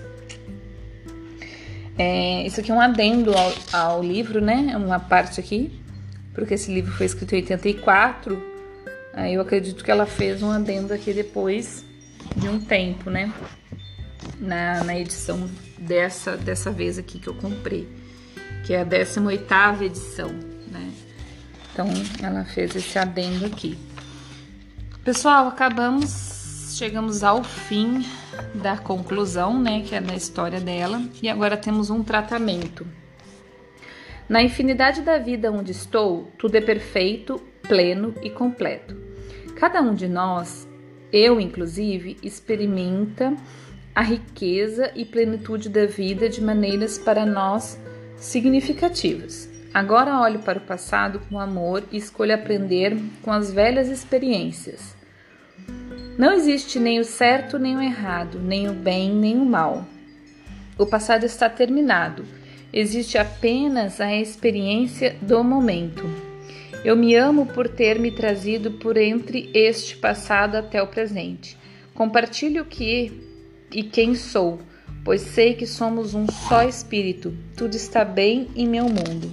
É, 1.99 2.47
isso 2.47 2.61
aqui 2.61 2.71
é 2.71 2.75
um 2.75 2.81
adendo 2.81 3.33
ao, 3.37 3.53
ao 3.73 4.03
livro, 4.03 4.41
né? 4.41 4.71
É 4.73 4.77
uma 4.77 5.01
parte 5.01 5.41
aqui, 5.41 5.81
porque 6.33 6.55
esse 6.55 6.73
livro 6.73 6.93
foi 6.93 7.07
escrito 7.07 7.35
em 7.35 7.39
84. 7.39 8.41
Aí 9.15 9.35
eu 9.35 9.43
acredito 9.43 9.83
que 9.83 9.91
ela 9.91 10.07
fez 10.07 10.43
um 10.43 10.51
adendo 10.51 10.95
aqui 10.95 11.13
depois 11.13 11.85
de 12.37 12.49
um 12.49 12.61
tempo, 12.61 13.11
né? 13.11 13.33
Na, 14.39 14.85
na 14.85 14.99
edição 14.99 15.51
dessa, 15.77 16.37
dessa 16.37 16.71
vez 16.71 16.99
aqui 16.99 17.19
que 17.19 17.29
eu 17.29 17.35
comprei 17.35 17.89
que 18.69 18.75
é 18.75 18.83
a 18.83 18.85
18ª 18.85 19.81
edição, 19.81 20.29
né? 20.71 20.93
Então, 21.73 21.89
ela 22.23 22.45
fez 22.45 22.77
esse 22.77 22.99
adendo 22.99 23.47
aqui. 23.47 23.79
Pessoal, 25.03 25.49
acabamos, 25.49 26.75
chegamos 26.77 27.25
ao 27.25 27.43
fim 27.43 28.05
da 28.55 28.77
conclusão, 28.77 29.61
né, 29.61 29.83
que 29.83 29.95
é 29.95 30.01
da 30.01 30.15
história 30.15 30.61
dela, 30.61 31.03
e 31.23 31.29
agora 31.29 31.57
temos 31.57 31.91
um 31.91 32.03
tratamento. 32.03 32.87
Na 34.29 34.43
infinidade 34.43 35.01
da 35.03 35.19
vida 35.19 35.51
onde 35.51 35.73
estou, 35.73 36.31
tudo 36.39 36.55
é 36.57 36.61
perfeito, 36.61 37.41
pleno 37.63 38.15
e 38.23 38.29
completo. 38.29 38.97
Cada 39.57 39.81
um 39.81 39.95
de 39.95 40.07
nós, 40.07 40.69
eu 41.13 41.41
inclusive, 41.41 42.17
experimenta 42.23 43.35
a 43.95 44.03
riqueza 44.03 44.93
e 44.95 45.05
plenitude 45.05 45.69
da 45.69 45.87
vida 45.87 46.29
de 46.29 46.43
maneiras 46.43 46.99
para 46.99 47.25
nós 47.25 47.81
significativas. 48.17 49.49
Agora 49.73 50.21
olho 50.21 50.41
para 50.41 50.59
o 50.59 50.63
passado 50.63 51.21
com 51.29 51.39
amor 51.39 51.85
e 51.91 51.97
escolho 51.97 52.35
aprender 52.35 52.97
com 53.23 53.33
as 53.33 53.51
velhas 53.51 53.89
experiências. 53.89 54.98
Não 56.19 56.33
existe 56.33 56.79
nem 56.81 56.99
o 56.99 57.05
certo 57.05 57.59
nem 57.59 57.77
o 57.77 57.81
errado, 57.81 58.41
nem 58.41 58.69
o 58.69 58.73
bem 58.73 59.15
nem 59.15 59.39
o 59.39 59.45
mal. 59.45 59.87
O 60.77 60.85
passado 60.85 61.25
está 61.25 61.49
terminado. 61.49 62.25
Existe 62.73 63.17
apenas 63.17 64.01
a 64.01 64.15
experiência 64.15 65.17
do 65.23 65.43
momento. 65.43 66.05
Eu 66.85 66.97
me 66.97 67.15
amo 67.15 67.47
por 67.47 67.69
ter 67.69 67.99
me 67.99 68.11
trazido 68.11 68.73
por 68.73 68.97
entre 68.97 69.51
este 69.55 69.97
passado 69.97 70.57
até 70.57 70.83
o 70.83 70.89
presente. 70.89 71.57
Compartilho 71.95 72.63
o 72.63 72.67
que 72.67 73.13
e 73.73 73.83
quem 73.83 74.15
sou 74.15 74.61
pois 75.09 75.23
sei 75.23 75.55
que 75.55 75.67
somos 75.67 76.13
um 76.13 76.27
só 76.31 76.63
espírito, 76.65 77.35
tudo 77.57 77.75
está 77.75 78.05
bem 78.05 78.47
em 78.55 78.69
meu 78.69 78.85
mundo. 78.85 79.33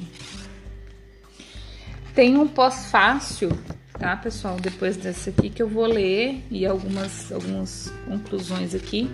Tem 2.14 2.38
um 2.38 2.48
pós-fácil, 2.48 3.50
tá, 3.98 4.16
pessoal? 4.16 4.58
Depois 4.60 4.98
desse 4.98 5.30
aqui 5.30 5.50
que 5.50 5.62
eu 5.62 5.68
vou 5.68 5.86
ler 5.86 6.44
e 6.50 6.66
algumas, 6.66 7.32
algumas 7.32 7.92
conclusões 8.08 8.76
aqui 8.76 9.10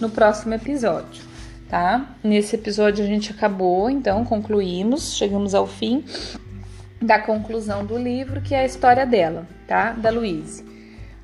no 0.00 0.10
próximo 0.10 0.54
episódio, 0.54 1.22
tá? 1.68 2.14
Nesse 2.22 2.56
episódio 2.56 3.04
a 3.04 3.06
gente 3.06 3.30
acabou, 3.30 3.88
então 3.88 4.24
concluímos, 4.24 5.14
chegamos 5.16 5.54
ao 5.54 5.66
fim 5.66 6.04
da 7.00 7.18
conclusão 7.18 7.84
do 7.84 7.96
livro, 7.96 8.40
que 8.40 8.54
é 8.54 8.60
a 8.60 8.66
história 8.66 9.06
dela, 9.06 9.46
tá? 9.66 9.92
Da 9.92 10.10
Luíse. 10.10 10.66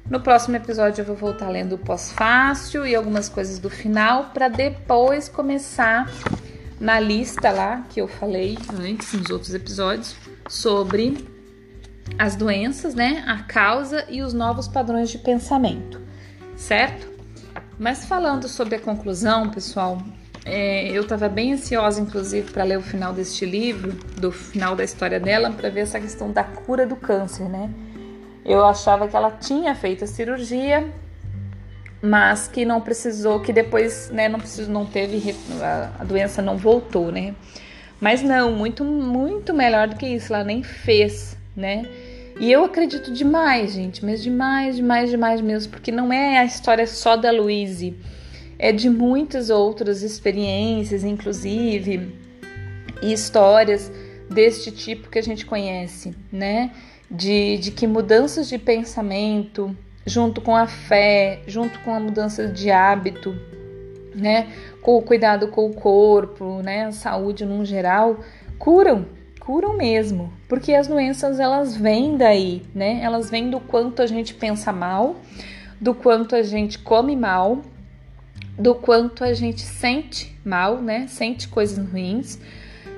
No 0.08 0.20
próximo 0.20 0.56
episódio 0.56 1.02
eu 1.02 1.06
vou 1.06 1.16
voltar 1.16 1.48
lendo 1.48 1.74
o 1.74 1.78
pós-fácil 1.78 2.86
e 2.86 2.94
algumas 2.94 3.28
coisas 3.28 3.58
do 3.58 3.70
final 3.70 4.30
para 4.34 4.48
depois 4.48 5.28
começar 5.28 6.10
na 6.78 7.00
lista 7.00 7.50
lá 7.50 7.86
que 7.88 8.00
eu 8.00 8.06
falei 8.06 8.58
antes 8.78 9.12
nos 9.14 9.30
outros 9.30 9.54
episódios 9.54 10.14
sobre 10.48 11.33
as 12.18 12.36
doenças, 12.36 12.94
né, 12.94 13.24
a 13.26 13.42
causa 13.42 14.04
e 14.08 14.22
os 14.22 14.32
novos 14.32 14.68
padrões 14.68 15.10
de 15.10 15.18
pensamento, 15.18 16.00
certo? 16.56 17.08
Mas 17.78 18.04
falando 18.04 18.48
sobre 18.48 18.76
a 18.76 18.80
conclusão, 18.80 19.50
pessoal, 19.50 19.98
é, 20.44 20.88
eu 20.90 21.02
estava 21.02 21.28
bem 21.28 21.54
ansiosa, 21.54 22.00
inclusive, 22.00 22.52
para 22.52 22.62
ler 22.64 22.78
o 22.78 22.82
final 22.82 23.12
deste 23.12 23.46
livro, 23.46 23.92
do 24.16 24.30
final 24.30 24.76
da 24.76 24.84
história 24.84 25.18
dela, 25.18 25.50
para 25.50 25.70
ver 25.70 25.80
essa 25.80 25.98
questão 25.98 26.30
da 26.30 26.44
cura 26.44 26.86
do 26.86 26.96
câncer, 26.96 27.48
né? 27.48 27.70
Eu 28.44 28.64
achava 28.64 29.08
que 29.08 29.16
ela 29.16 29.30
tinha 29.30 29.74
feito 29.74 30.04
a 30.04 30.06
cirurgia, 30.06 30.86
mas 32.02 32.46
que 32.46 32.66
não 32.66 32.80
precisou, 32.80 33.40
que 33.40 33.52
depois, 33.52 34.10
né, 34.10 34.28
não 34.28 34.38
precisou, 34.38 34.72
não 34.72 34.84
teve, 34.84 35.34
a 35.98 36.04
doença 36.04 36.42
não 36.42 36.58
voltou, 36.58 37.10
né? 37.10 37.34
Mas 37.98 38.22
não, 38.22 38.52
muito, 38.52 38.84
muito 38.84 39.54
melhor 39.54 39.88
do 39.88 39.96
que 39.96 40.06
isso, 40.06 40.34
ela 40.34 40.44
nem 40.44 40.62
fez, 40.62 41.33
né? 41.56 41.88
E 42.38 42.50
eu 42.50 42.64
acredito 42.64 43.12
demais, 43.12 43.72
gente, 43.72 44.04
mas 44.04 44.22
demais, 44.22 44.76
demais, 44.76 45.10
demais 45.10 45.40
mesmo, 45.40 45.72
porque 45.72 45.92
não 45.92 46.12
é 46.12 46.38
a 46.38 46.44
história 46.44 46.86
só 46.86 47.16
da 47.16 47.30
Louise, 47.30 47.96
é 48.58 48.72
de 48.72 48.90
muitas 48.90 49.50
outras 49.50 50.02
experiências, 50.02 51.04
inclusive, 51.04 52.12
e 53.00 53.12
histórias 53.12 53.92
deste 54.28 54.70
tipo 54.72 55.10
que 55.10 55.18
a 55.18 55.22
gente 55.22 55.46
conhece, 55.46 56.14
né? 56.32 56.70
de, 57.10 57.58
de 57.58 57.70
que 57.70 57.86
mudanças 57.86 58.48
de 58.48 58.58
pensamento, 58.58 59.76
junto 60.06 60.40
com 60.40 60.54
a 60.54 60.66
fé, 60.66 61.40
junto 61.46 61.78
com 61.80 61.94
a 61.94 62.00
mudança 62.00 62.48
de 62.48 62.70
hábito, 62.70 63.34
né, 64.14 64.48
com 64.82 64.96
o 64.96 65.02
cuidado 65.02 65.48
com 65.48 65.66
o 65.66 65.74
corpo, 65.74 66.62
né, 66.62 66.86
a 66.86 66.92
saúde 66.92 67.44
no 67.44 67.64
geral, 67.64 68.18
curam, 68.58 69.06
curam 69.44 69.76
mesmo, 69.76 70.32
porque 70.48 70.72
as 70.72 70.86
doenças 70.86 71.38
elas 71.38 71.76
vêm 71.76 72.16
daí, 72.16 72.62
né? 72.74 73.00
Elas 73.02 73.30
vêm 73.30 73.50
do 73.50 73.60
quanto 73.60 74.00
a 74.00 74.06
gente 74.06 74.34
pensa 74.34 74.72
mal, 74.72 75.16
do 75.80 75.94
quanto 75.94 76.34
a 76.34 76.42
gente 76.42 76.78
come 76.78 77.14
mal, 77.14 77.60
do 78.58 78.74
quanto 78.74 79.22
a 79.22 79.34
gente 79.34 79.60
sente 79.60 80.34
mal, 80.44 80.80
né? 80.80 81.06
Sente 81.08 81.48
coisas 81.48 81.78
ruins 81.90 82.38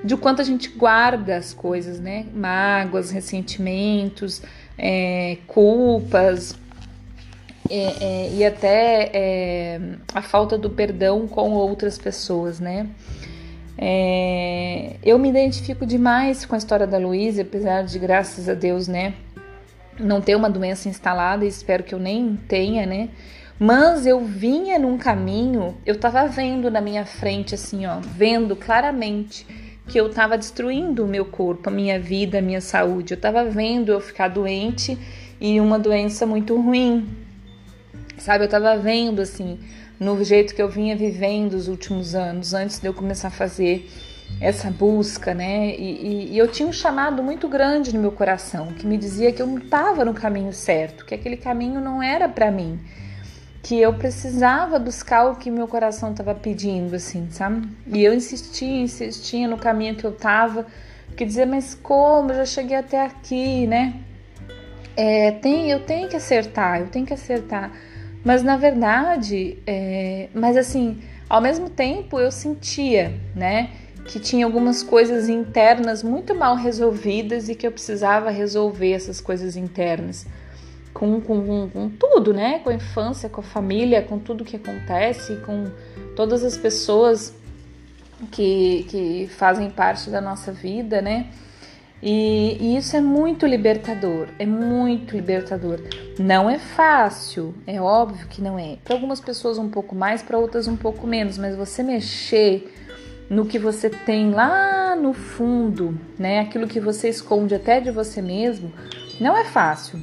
de 0.05 0.17
quanto 0.17 0.41
a 0.41 0.45
gente 0.45 0.69
guarda 0.69 1.37
as 1.37 1.53
coisas, 1.53 1.99
né? 1.99 2.26
Mágoas, 2.33 3.11
ressentimentos, 3.11 4.41
é, 4.79 5.38
culpas 5.49 6.55
é, 7.69 8.05
é, 8.05 8.31
e 8.35 8.45
até 8.45 9.11
é, 9.12 9.81
a 10.15 10.23
falta 10.23 10.57
do 10.57 10.71
perdão 10.71 11.26
com 11.26 11.50
outras 11.50 11.99
pessoas, 11.99 12.61
né? 12.61 12.87
É, 13.78 14.97
eu 15.02 15.18
me 15.18 15.28
identifico 15.28 15.85
demais 15.85 16.45
com 16.47 16.54
a 16.54 16.59
história 16.59 16.87
da 16.87 16.99
Luísa, 16.99 17.42
apesar 17.42 17.83
de, 17.83 17.99
graças 17.99 18.49
a 18.49 18.54
Deus, 18.54 18.88
né, 18.88 19.14
não 19.99 20.21
ter 20.21 20.35
uma 20.35 20.49
doença 20.49 20.88
instalada, 20.88 21.45
e 21.45 21.49
espero 21.49 21.83
que 21.83 21.95
eu 21.95 21.99
nem 21.99 22.37
tenha, 22.49 22.87
né? 22.87 23.11
Mas 23.59 24.06
eu 24.06 24.21
vinha 24.21 24.78
num 24.78 24.99
caminho, 24.99 25.76
eu 25.87 25.99
tava 25.99 26.26
vendo 26.26 26.71
na 26.71 26.80
minha 26.80 27.06
frente, 27.06 27.54
assim, 27.54 27.87
ó, 27.87 28.00
vendo 28.00 28.54
claramente 28.54 29.47
que 29.88 29.99
eu 29.99 30.11
tava 30.11 30.37
destruindo 30.37 31.04
o 31.04 31.09
meu 31.09 31.25
corpo, 31.25 31.68
a 31.68 31.73
minha 31.73 31.99
vida, 31.99 32.38
a 32.38 32.42
minha 32.42 32.61
saúde. 32.61 33.14
Eu 33.14 33.21
tava 33.21 33.45
vendo 33.45 33.92
eu 33.92 34.00
ficar 34.00 34.28
doente 34.28 34.99
e 35.40 35.61
uma 35.61 35.78
doença 35.78 36.26
muito 36.26 36.61
ruim, 36.61 37.09
sabe? 38.18 38.45
Eu 38.45 38.49
tava 38.49 38.76
vendo, 38.76 39.23
assim, 39.23 39.59
no 39.99 40.23
jeito 40.23 40.55
que 40.55 40.62
eu 40.62 40.69
vinha 40.69 40.97
vivendo 40.97 41.55
os 41.55 41.69
últimos 41.69 42.15
anos, 42.15 42.53
antes 42.53 42.79
de 42.79 42.87
eu 42.87 42.95
começar 42.95 43.29
a 43.29 43.31
fazer 43.31 43.88
essa 44.41 44.71
busca, 44.71 45.33
né? 45.33 45.75
E, 45.76 45.83
e, 45.83 46.33
e, 46.33 46.38
eu 46.38 46.49
tinha 46.49 46.69
um 46.69 46.73
chamado 46.73 47.23
muito 47.23 47.49
grande 47.49 47.95
no 47.95 48.00
meu 48.00 48.12
coração 48.12 48.69
que 48.69 48.87
me 48.87 48.97
dizia 48.97 49.33
que 49.33 49.41
eu 49.41 49.47
não 49.47 49.59
estava 49.59 50.05
no 50.05 50.12
caminho 50.12 50.53
certo, 50.53 51.05
que 51.05 51.15
aquele 51.15 51.37
caminho 51.37 51.81
não 51.81 52.03
era 52.03 52.29
para 52.29 52.50
mim, 52.50 52.79
que 53.62 53.81
eu 53.81 53.95
precisava 53.95 54.79
buscar 54.79 55.31
o 55.31 55.37
que 55.37 55.50
meu 55.50 55.67
coração 55.67 56.11
estava 56.11 56.35
pedindo, 56.35 56.95
assim, 56.95 57.29
sabe? 57.31 57.69
E 57.87 58.05
eu 58.05 58.12
insistia, 58.12 58.83
insistia 58.83 59.49
no 59.49 59.57
caminho 59.57 59.95
que 59.95 60.05
eu 60.05 60.11
estava, 60.11 60.67
porque 61.07 61.25
dizia, 61.25 61.47
mas 61.47 61.75
como? 61.75 62.31
Eu 62.31 62.37
já 62.37 62.47
cheguei 62.47 62.76
até 62.76 63.03
aqui, 63.03 63.67
né? 63.67 63.95
É, 64.95 65.31
tem, 65.31 65.71
eu 65.71 65.81
tenho 65.81 66.09
que 66.09 66.17
acertar, 66.17 66.81
eu 66.81 66.88
tenho 66.88 67.07
que 67.07 67.15
acertar. 67.15 67.71
Mas 68.26 68.42
na 68.42 68.56
verdade, 68.56 69.56
é, 69.64 70.28
mas 70.35 70.56
assim, 70.56 71.00
ao 71.30 71.40
mesmo 71.40 71.71
tempo 71.71 72.18
eu 72.18 72.33
sentia, 72.33 73.14
né? 73.37 73.71
que 74.06 74.18
tinha 74.18 74.45
algumas 74.45 74.83
coisas 74.83 75.28
internas 75.28 76.02
muito 76.02 76.35
mal 76.35 76.56
resolvidas 76.56 77.49
e 77.49 77.54
que 77.54 77.66
eu 77.66 77.73
precisava 77.73 78.30
resolver 78.30 78.92
essas 78.92 79.21
coisas 79.21 79.56
internas. 79.56 80.26
Com, 80.92 81.21
com, 81.21 81.68
com, 81.68 81.88
tudo, 81.90 82.33
né? 82.33 82.61
Com 82.61 82.71
a 82.71 82.75
infância, 82.75 83.28
com 83.28 83.40
a 83.40 83.45
família, 83.45 84.02
com 84.02 84.18
tudo 84.18 84.45
que 84.45 84.56
acontece, 84.56 85.37
com 85.45 85.66
todas 86.16 86.42
as 86.42 86.56
pessoas 86.56 87.35
que, 88.30 88.87
que 88.88 89.28
fazem 89.37 89.71
parte 89.71 90.11
da 90.11 90.21
nossa 90.21 90.50
vida, 90.52 91.02
né? 91.02 91.26
E, 92.03 92.59
e, 92.61 92.76
isso 92.76 92.95
é 92.95 93.00
muito 93.00 93.47
libertador, 93.47 94.29
é 94.38 94.45
muito 94.45 95.17
libertador. 95.17 95.81
Não 96.19 96.49
é 96.49 96.59
fácil, 96.59 97.55
é 97.67 97.81
óbvio 97.81 98.26
que 98.29 98.43
não 98.43 98.59
é. 98.59 98.76
Para 98.85 98.95
algumas 98.95 99.21
pessoas 99.21 99.59
um 99.59 99.69
pouco 99.69 99.95
mais, 99.95 100.23
para 100.23 100.38
outras 100.38 100.69
um 100.69 100.76
pouco 100.76 101.07
menos, 101.07 101.38
mas 101.38 101.57
você 101.57 101.83
mexer 101.83 102.73
no 103.31 103.47
que 103.47 103.59
você 103.59 103.88
tem 103.91 104.31
lá 104.31 104.95
no 104.95 105.12
fundo, 105.12 105.99
né? 106.19 106.41
Aquilo 106.41 106.69
que 106.69 106.79
você 106.79 107.09
esconde 107.09 107.55
até 107.55 107.81
de 107.81 107.91
você 107.91 108.21
mesmo, 108.21 108.73
não 109.21 109.37
é 109.37 109.45
fácil. 109.45 109.99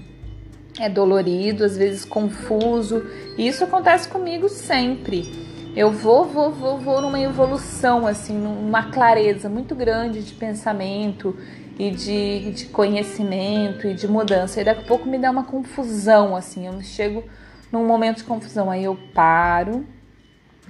É 0.80 0.90
dolorido, 0.90 1.64
às 1.64 1.78
vezes 1.78 2.04
confuso, 2.04 3.06
e 3.38 3.48
isso 3.48 3.64
acontece 3.64 4.10
comigo 4.10 4.50
sempre. 4.50 5.54
Eu 5.76 5.92
vou, 5.92 6.26
vou, 6.26 6.52
vou, 6.52 6.78
vou 6.78 7.02
numa 7.02 7.20
evolução, 7.20 8.06
assim, 8.06 8.38
numa 8.38 8.92
clareza 8.92 9.48
muito 9.50 9.74
grande 9.76 10.22
de 10.22 10.34
pensamento 10.34 11.36
e 11.78 11.92
de, 11.92 12.52
de 12.52 12.66
conhecimento 12.66 13.88
e 13.88 13.94
de 13.94 14.08
mudança. 14.08 14.62
E 14.62 14.64
daqui 14.64 14.82
a 14.82 14.86
pouco 14.86 15.08
me 15.08 15.18
dá 15.18 15.32
uma 15.32 15.44
confusão, 15.44 16.36
assim, 16.36 16.68
eu 16.68 16.82
chego 16.82 17.24
num 17.72 17.86
momento 17.86 18.18
de 18.18 18.24
confusão. 18.24 18.70
Aí 18.70 18.84
eu 18.84 18.98
paro, 19.14 19.86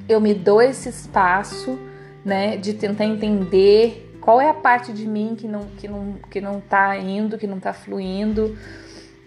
eu 0.07 0.21
me 0.21 0.33
dou 0.33 0.61
esse 0.61 0.89
espaço 0.89 1.77
né, 2.23 2.57
de 2.57 2.73
tentar 2.73 3.05
entender 3.05 4.17
qual 4.21 4.39
é 4.39 4.49
a 4.49 4.53
parte 4.53 4.93
de 4.93 5.05
mim 5.05 5.35
que 5.37 5.47
não 5.47 5.67
que 5.77 5.87
não 5.87 6.13
que 6.29 6.39
não 6.39 6.61
tá 6.61 6.97
indo, 6.97 7.37
que 7.37 7.45
não 7.45 7.59
tá 7.59 7.73
fluindo. 7.73 8.57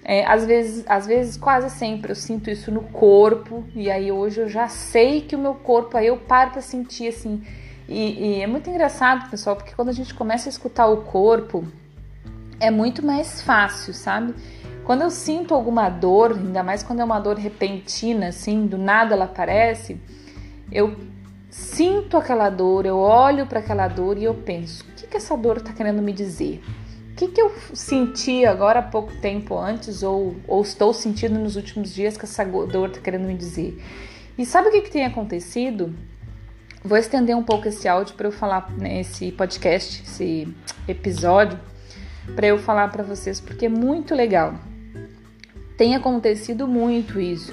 É, 0.03 0.25
às 0.25 0.47
vezes, 0.47 0.85
às 0.89 1.05
vezes 1.07 1.37
quase 1.37 1.69
sempre 1.69 2.13
eu 2.13 2.15
sinto 2.15 2.49
isso 2.49 2.71
no 2.71 2.83
corpo 2.83 3.65
e 3.75 3.91
aí 3.91 4.13
hoje 4.13 4.41
eu 4.41 4.49
já 4.49 4.69
sei 4.69 5.21
que 5.21 5.35
o 5.35 5.39
meu 5.39 5.55
corpo 5.55 5.97
aí 5.97 6.07
eu 6.07 6.17
paro 6.17 6.53
para 6.53 6.63
sentir 6.63 7.09
assim. 7.09 7.43
E, 7.89 8.39
e 8.39 8.43
é 8.43 8.47
muito 8.47 8.69
engraçado, 8.69 9.31
pessoal, 9.31 9.57
porque 9.57 9.75
quando 9.75 9.89
a 9.91 9.93
gente 9.93 10.13
começa 10.15 10.49
a 10.49 10.51
escutar 10.51 10.87
o 10.87 10.99
corpo 10.99 11.65
é 12.59 12.71
muito 12.71 13.05
mais 13.05 13.41
fácil, 13.43 13.95
sabe? 13.95 14.35
Quando 14.85 15.03
eu 15.03 15.11
sinto 15.11 15.55
alguma 15.55 15.89
dor, 15.89 16.33
ainda 16.33 16.63
mais 16.63 16.83
quando 16.83 17.01
é 17.01 17.05
uma 17.05 17.19
dor 17.19 17.37
repentina, 17.37 18.29
assim, 18.29 18.67
do 18.67 18.79
nada 18.79 19.15
ela 19.15 19.25
aparece, 19.25 20.01
eu 20.71 20.97
sinto 21.51 22.17
aquela 22.17 22.51
dor, 22.51 22.87
eu 22.87 22.97
olho 22.99 23.47
para 23.47 23.61
aquela 23.61 23.89
dor 23.89 24.17
e 24.17 24.25
eu 24.25 24.35
penso: 24.35 24.85
o 24.85 24.95
que, 24.95 25.07
que 25.07 25.17
essa 25.17 25.37
dor 25.37 25.59
está 25.59 25.73
querendo 25.73 26.03
me 26.03 26.13
dizer? 26.13 26.63
O 27.13 27.17
que, 27.17 27.29
que 27.29 27.41
eu 27.41 27.51
senti 27.73 28.45
agora 28.45 28.81
há 28.81 28.83
pouco 28.83 29.11
tempo 29.21 29.59
antes 29.59 30.03
ou, 30.03 30.37
ou 30.47 30.61
estou 30.61 30.93
sentindo 30.93 31.39
nos 31.39 31.57
últimos 31.57 31.95
dias 31.95 32.17
que 32.17 32.25
essa 32.25 32.45
dor 32.45 32.89
está 32.89 33.01
querendo 33.01 33.27
me 33.27 33.35
dizer? 33.35 33.83
E 34.37 34.45
sabe 34.45 34.69
o 34.69 34.71
que, 34.71 34.83
que 34.83 34.91
tem 34.91 35.05
acontecido? 35.05 35.95
Vou 36.85 36.97
estender 36.97 37.37
um 37.37 37.43
pouco 37.43 37.69
esse 37.69 37.89
áudio 37.89 38.15
para 38.15 38.29
eu 38.29 38.33
falar 38.33 38.71
nesse 38.79 39.33
podcast, 39.33 40.03
esse 40.03 40.49
episódio, 40.87 41.59
para 42.35 42.47
eu 42.47 42.59
falar 42.59 42.89
para 42.89 43.03
vocês, 43.03 43.41
porque 43.41 43.67
é 43.67 43.69
muito 43.69 44.15
legal. 44.15 44.55
Tem 45.77 45.95
acontecido 45.95 46.67
muito 46.67 47.21
isso 47.21 47.53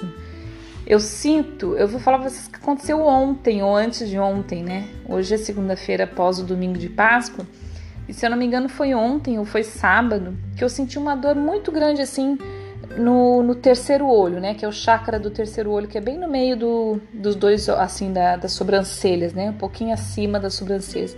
eu 0.86 1.00
sinto, 1.00 1.74
eu 1.76 1.88
vou 1.88 1.98
falar 1.98 2.18
pra 2.18 2.28
vocês 2.28 2.46
que 2.46 2.56
aconteceu 2.56 3.00
ontem 3.00 3.62
ou 3.62 3.74
antes 3.74 4.06
de 4.08 4.18
ontem, 4.18 4.62
né? 4.62 4.86
Hoje 5.08 5.34
é 5.34 5.38
segunda-feira 5.38 6.04
após 6.04 6.38
o 6.38 6.44
domingo 6.44 6.78
de 6.78 6.90
Páscoa. 6.90 7.46
E 8.06 8.12
se 8.12 8.26
eu 8.26 8.30
não 8.30 8.36
me 8.36 8.44
engano 8.44 8.68
foi 8.68 8.94
ontem 8.94 9.38
ou 9.38 9.46
foi 9.46 9.62
sábado 9.62 10.36
que 10.54 10.62
eu 10.62 10.68
senti 10.68 10.98
uma 10.98 11.14
dor 11.14 11.36
muito 11.36 11.72
grande 11.72 12.02
assim 12.02 12.36
no, 12.96 13.42
no 13.42 13.54
terceiro 13.54 14.06
olho, 14.06 14.40
né? 14.40 14.54
Que 14.54 14.64
é 14.64 14.68
o 14.68 14.72
chakra 14.72 15.18
do 15.18 15.30
terceiro 15.30 15.70
olho, 15.70 15.88
que 15.88 15.98
é 15.98 16.00
bem 16.00 16.18
no 16.18 16.28
meio 16.28 16.56
do, 16.56 17.00
dos 17.12 17.34
dois, 17.36 17.68
assim, 17.68 18.12
da, 18.12 18.36
das 18.36 18.52
sobrancelhas, 18.52 19.32
né? 19.32 19.50
Um 19.50 19.58
pouquinho 19.58 19.92
acima 19.92 20.38
das 20.38 20.54
sobrancelhas. 20.54 21.16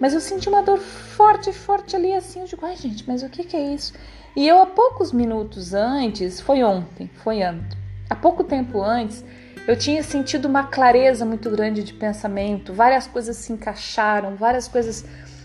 Mas 0.00 0.14
eu 0.14 0.20
senti 0.20 0.48
uma 0.48 0.62
dor 0.62 0.78
forte, 0.78 1.52
forte 1.52 1.96
ali 1.96 2.12
assim. 2.12 2.40
Eu 2.40 2.46
digo, 2.46 2.64
ai 2.64 2.76
gente, 2.76 3.04
mas 3.06 3.22
o 3.22 3.28
que, 3.28 3.44
que 3.44 3.56
é 3.56 3.74
isso? 3.74 3.92
E 4.36 4.46
eu, 4.46 4.60
há 4.60 4.66
poucos 4.66 5.12
minutos 5.12 5.74
antes, 5.74 6.40
foi 6.40 6.62
ontem, 6.62 7.10
foi 7.22 7.42
antes 7.42 7.78
Há 8.10 8.16
pouco 8.16 8.42
tempo 8.42 8.80
antes, 8.82 9.22
eu 9.66 9.76
tinha 9.76 10.02
sentido 10.02 10.46
uma 10.46 10.64
clareza 10.64 11.26
muito 11.26 11.50
grande 11.50 11.82
de 11.82 11.92
pensamento, 11.92 12.72
várias 12.72 13.06
coisas 13.06 13.36
se 13.36 13.52
encaixaram, 13.52 14.34
várias 14.34 14.66
coisas 14.66 15.04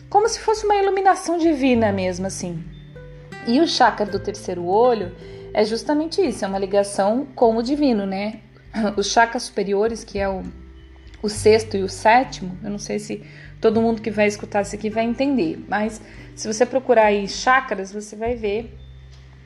como 0.09 0.29
se 0.29 0.39
fosse 0.39 0.65
uma 0.65 0.75
iluminação 0.75 1.37
divina 1.37 1.91
mesmo 1.91 2.25
assim. 2.25 2.63
E 3.45 3.59
o 3.59 3.67
chakra 3.67 4.05
do 4.05 4.17
terceiro 4.17 4.65
olho 4.65 5.13
é 5.53 5.63
justamente 5.63 6.21
isso, 6.21 6.43
é 6.43 6.47
uma 6.47 6.57
ligação 6.57 7.27
com 7.35 7.55
o 7.55 7.61
divino, 7.61 8.05
né? 8.05 8.39
Os 8.97 9.11
chakras 9.11 9.43
superiores, 9.43 10.03
que 10.03 10.17
é 10.17 10.27
o, 10.27 10.41
o 11.21 11.29
sexto 11.29 11.77
e 11.77 11.83
o 11.83 11.89
sétimo, 11.89 12.57
eu 12.63 12.71
não 12.71 12.79
sei 12.79 12.97
se 12.97 13.23
todo 13.61 13.81
mundo 13.81 14.01
que 14.01 14.09
vai 14.09 14.27
escutar 14.27 14.61
isso 14.61 14.75
aqui 14.75 14.89
vai 14.89 15.05
entender, 15.05 15.63
mas 15.69 16.01
se 16.35 16.47
você 16.47 16.65
procurar 16.65 17.05
aí 17.05 17.27
chakras, 17.27 17.91
você 17.91 18.15
vai 18.15 18.35
ver 18.35 18.75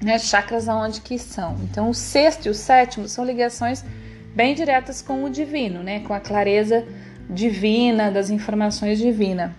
né, 0.02 0.17
chakras 0.17 0.70
aonde 0.70 1.02
que 1.02 1.20
são. 1.20 1.56
Então, 1.63 1.89
o 1.89 1.93
sexto 1.93 2.46
e 2.46 2.50
o 2.50 2.54
sétimo 2.54 3.08
são 3.08 3.26
ligações 3.26 3.84
bem 4.34 4.56
diretas 4.56 5.02
com 5.02 5.24
o 5.24 5.30
divino, 5.30 5.84
né, 5.84 6.00
com 6.02 6.13
a 6.13 6.20
clareza 6.20 6.86
divina, 7.30 8.10
das 8.10 8.30
informações 8.30 8.98
divinas, 8.98 9.52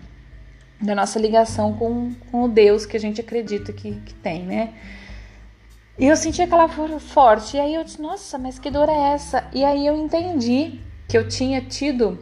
da 0.81 0.95
nossa 0.95 1.19
ligação 1.19 1.73
com, 1.73 2.13
com 2.31 2.43
o 2.43 2.47
Deus 2.47 2.85
que 2.85 2.97
a 2.97 2.99
gente 2.99 3.21
acredita 3.21 3.71
que, 3.71 3.95
que 4.05 4.13
tem, 4.15 4.43
né. 4.43 4.73
E 5.99 6.07
eu 6.07 6.15
senti 6.15 6.41
aquela 6.41 6.69
forte, 6.99 7.57
e 7.57 7.59
aí 7.59 7.75
eu 7.75 7.83
disse, 7.83 8.01
nossa, 8.01 8.37
mas 8.37 8.57
que 8.57 8.71
dor 8.71 8.87
é 8.87 9.13
essa? 9.13 9.43
E 9.53 9.65
aí 9.65 9.85
eu 9.85 9.97
entendi 9.97 10.79
que 11.09 11.17
eu 11.17 11.27
tinha 11.27 11.61
tido, 11.61 12.17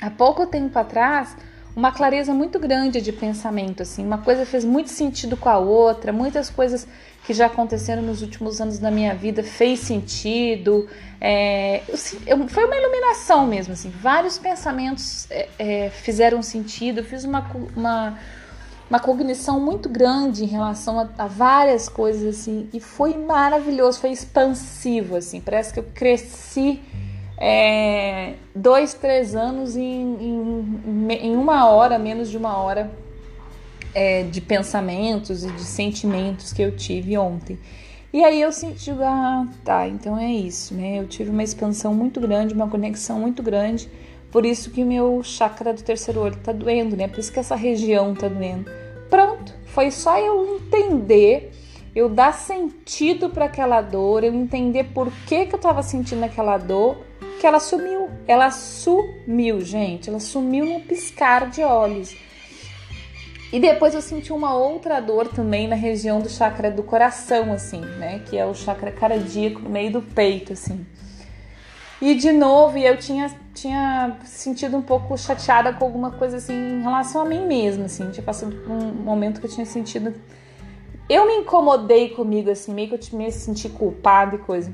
há 0.00 0.10
pouco 0.10 0.46
tempo 0.46 0.78
atrás, 0.78 1.34
uma 1.74 1.92
clareza 1.92 2.34
muito 2.34 2.58
grande 2.58 3.00
de 3.00 3.10
pensamento, 3.10 3.82
assim, 3.82 4.04
uma 4.04 4.18
coisa 4.18 4.44
fez 4.44 4.66
muito 4.66 4.90
sentido 4.90 5.34
com 5.34 5.48
a 5.48 5.56
outra, 5.56 6.12
muitas 6.12 6.50
coisas 6.50 6.86
que 7.24 7.32
já 7.32 7.46
aconteceram 7.46 8.02
nos 8.02 8.22
últimos 8.22 8.60
anos 8.60 8.78
da 8.78 8.90
minha 8.90 9.14
vida 9.14 9.42
fez 9.42 9.80
sentido. 9.80 10.88
É, 11.20 11.82
eu, 12.26 12.48
foi 12.48 12.64
uma 12.64 12.76
iluminação 12.76 13.46
mesmo, 13.46 13.74
assim. 13.74 13.90
Vários 13.90 14.38
pensamentos 14.38 15.30
é, 15.30 15.48
é, 15.58 15.90
fizeram 15.90 16.42
sentido. 16.42 16.98
Eu 16.98 17.04
fiz 17.04 17.24
uma, 17.24 17.48
uma, 17.76 18.18
uma 18.90 18.98
cognição 18.98 19.60
muito 19.60 19.88
grande 19.88 20.42
em 20.42 20.48
relação 20.48 20.98
a, 20.98 21.08
a, 21.16 21.26
várias 21.28 21.88
coisas, 21.88 22.40
assim. 22.40 22.68
E 22.72 22.80
foi 22.80 23.16
maravilhoso, 23.16 24.00
foi 24.00 24.10
expansivo, 24.10 25.14
assim. 25.14 25.40
Parece 25.40 25.72
que 25.72 25.78
eu 25.78 25.84
cresci 25.94 26.80
é, 27.38 28.34
dois, 28.54 28.92
três 28.92 29.36
anos 29.36 29.76
em, 29.76 30.16
em, 30.20 31.08
em 31.12 31.36
uma 31.36 31.68
hora, 31.70 32.00
menos 32.00 32.28
de 32.28 32.36
uma 32.36 32.56
hora 32.56 32.90
é, 33.94 34.24
de 34.24 34.40
pensamentos 34.40 35.44
e 35.44 35.52
de 35.52 35.62
sentimentos 35.62 36.52
que 36.52 36.60
eu 36.60 36.76
tive 36.76 37.16
ontem. 37.16 37.56
E 38.12 38.24
aí 38.24 38.40
eu 38.42 38.50
senti, 38.50 38.90
ah, 38.90 39.46
tá, 39.64 39.86
então 39.86 40.18
é 40.18 40.32
isso, 40.32 40.74
né? 40.74 40.98
Eu 40.98 41.06
tive 41.06 41.30
uma 41.30 41.44
expansão 41.44 41.94
muito 41.94 42.20
grande, 42.20 42.52
uma 42.52 42.68
conexão 42.68 43.20
muito 43.20 43.40
grande 43.40 43.88
Por 44.32 44.44
isso 44.44 44.70
que 44.70 44.84
meu 44.84 45.22
chakra 45.22 45.72
do 45.72 45.80
terceiro 45.80 46.20
olho 46.20 46.36
tá 46.36 46.52
doendo, 46.52 46.96
né? 46.96 47.06
Por 47.06 47.20
isso 47.20 47.32
que 47.32 47.38
essa 47.38 47.54
região 47.54 48.12
tá 48.14 48.28
doendo. 48.28 48.79
Pronto, 49.10 49.52
foi 49.66 49.90
só 49.90 50.18
eu 50.18 50.56
entender, 50.56 51.52
eu 51.94 52.08
dar 52.08 52.32
sentido 52.32 53.28
para 53.28 53.46
aquela 53.46 53.82
dor, 53.82 54.22
eu 54.22 54.32
entender 54.32 54.84
por 54.94 55.10
que 55.26 55.46
que 55.46 55.54
eu 55.54 55.58
tava 55.58 55.82
sentindo 55.82 56.24
aquela 56.24 56.56
dor, 56.56 56.96
que 57.40 57.46
ela 57.46 57.58
sumiu. 57.58 58.08
Ela 58.28 58.50
sumiu, 58.50 59.60
gente. 59.62 60.08
Ela 60.08 60.20
sumiu 60.20 60.64
no 60.66 60.80
piscar 60.80 61.48
de 61.50 61.62
olhos. 61.62 62.14
E 63.52 63.58
depois 63.58 63.94
eu 63.94 64.02
senti 64.02 64.32
uma 64.32 64.54
outra 64.54 65.00
dor 65.00 65.26
também 65.26 65.66
na 65.66 65.74
região 65.74 66.20
do 66.20 66.28
chakra 66.28 66.70
do 66.70 66.84
coração, 66.84 67.52
assim, 67.52 67.80
né? 67.80 68.22
Que 68.30 68.38
é 68.38 68.46
o 68.46 68.54
chakra 68.54 68.92
cardíaco 68.92 69.60
no 69.60 69.70
meio 69.70 69.90
do 69.90 70.02
peito, 70.02 70.52
assim. 70.52 70.86
E 72.02 72.14
de 72.14 72.32
novo, 72.32 72.78
eu 72.78 72.96
tinha, 72.96 73.30
tinha 73.54 74.16
sentido 74.24 74.76
um 74.76 74.82
pouco 74.82 75.18
chateada 75.18 75.72
com 75.72 75.84
alguma 75.84 76.10
coisa 76.12 76.38
assim 76.38 76.54
em 76.54 76.82
relação 76.82 77.20
a 77.20 77.24
mim 77.26 77.46
mesma, 77.46 77.84
assim. 77.84 78.10
Tinha 78.10 78.24
passado 78.24 78.56
por 78.56 78.72
um 78.72 78.92
momento 78.92 79.38
que 79.40 79.46
eu 79.46 79.50
tinha 79.50 79.66
sentido. 79.66 80.14
Eu 81.08 81.26
me 81.26 81.34
incomodei 81.34 82.08
comigo, 82.10 82.50
assim, 82.50 82.72
meio 82.72 82.88
que 82.88 82.94
eu 82.94 83.18
me 83.18 83.30
senti 83.30 83.68
culpada 83.68 84.36
e 84.36 84.38
coisa. 84.38 84.72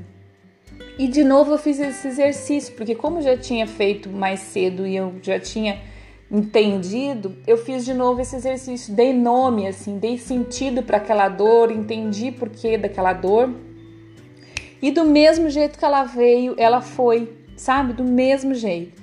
E 0.97 1.07
de 1.07 1.23
novo 1.23 1.51
eu 1.51 1.57
fiz 1.57 1.79
esse 1.79 2.07
exercício, 2.07 2.73
porque 2.75 2.95
como 2.95 3.17
eu 3.17 3.23
já 3.23 3.37
tinha 3.37 3.67
feito 3.67 4.09
mais 4.09 4.39
cedo 4.39 4.87
e 4.87 4.95
eu 4.95 5.13
já 5.21 5.39
tinha 5.39 5.81
entendido, 6.29 7.37
eu 7.45 7.57
fiz 7.57 7.85
de 7.85 7.93
novo 7.93 8.21
esse 8.21 8.35
exercício, 8.35 8.93
dei 8.93 9.13
nome, 9.13 9.67
assim, 9.67 9.97
dei 9.97 10.17
sentido 10.17 10.83
para 10.83 10.97
aquela 10.97 11.29
dor, 11.29 11.71
entendi 11.71 12.31
por 12.31 12.49
que 12.49 12.77
daquela 12.77 13.13
dor. 13.13 13.49
E 14.81 14.91
do 14.91 15.03
mesmo 15.03 15.49
jeito 15.49 15.77
que 15.77 15.85
ela 15.85 16.03
veio, 16.03 16.55
ela 16.57 16.81
foi, 16.81 17.35
sabe? 17.55 17.93
Do 17.93 18.03
mesmo 18.03 18.53
jeito. 18.53 19.01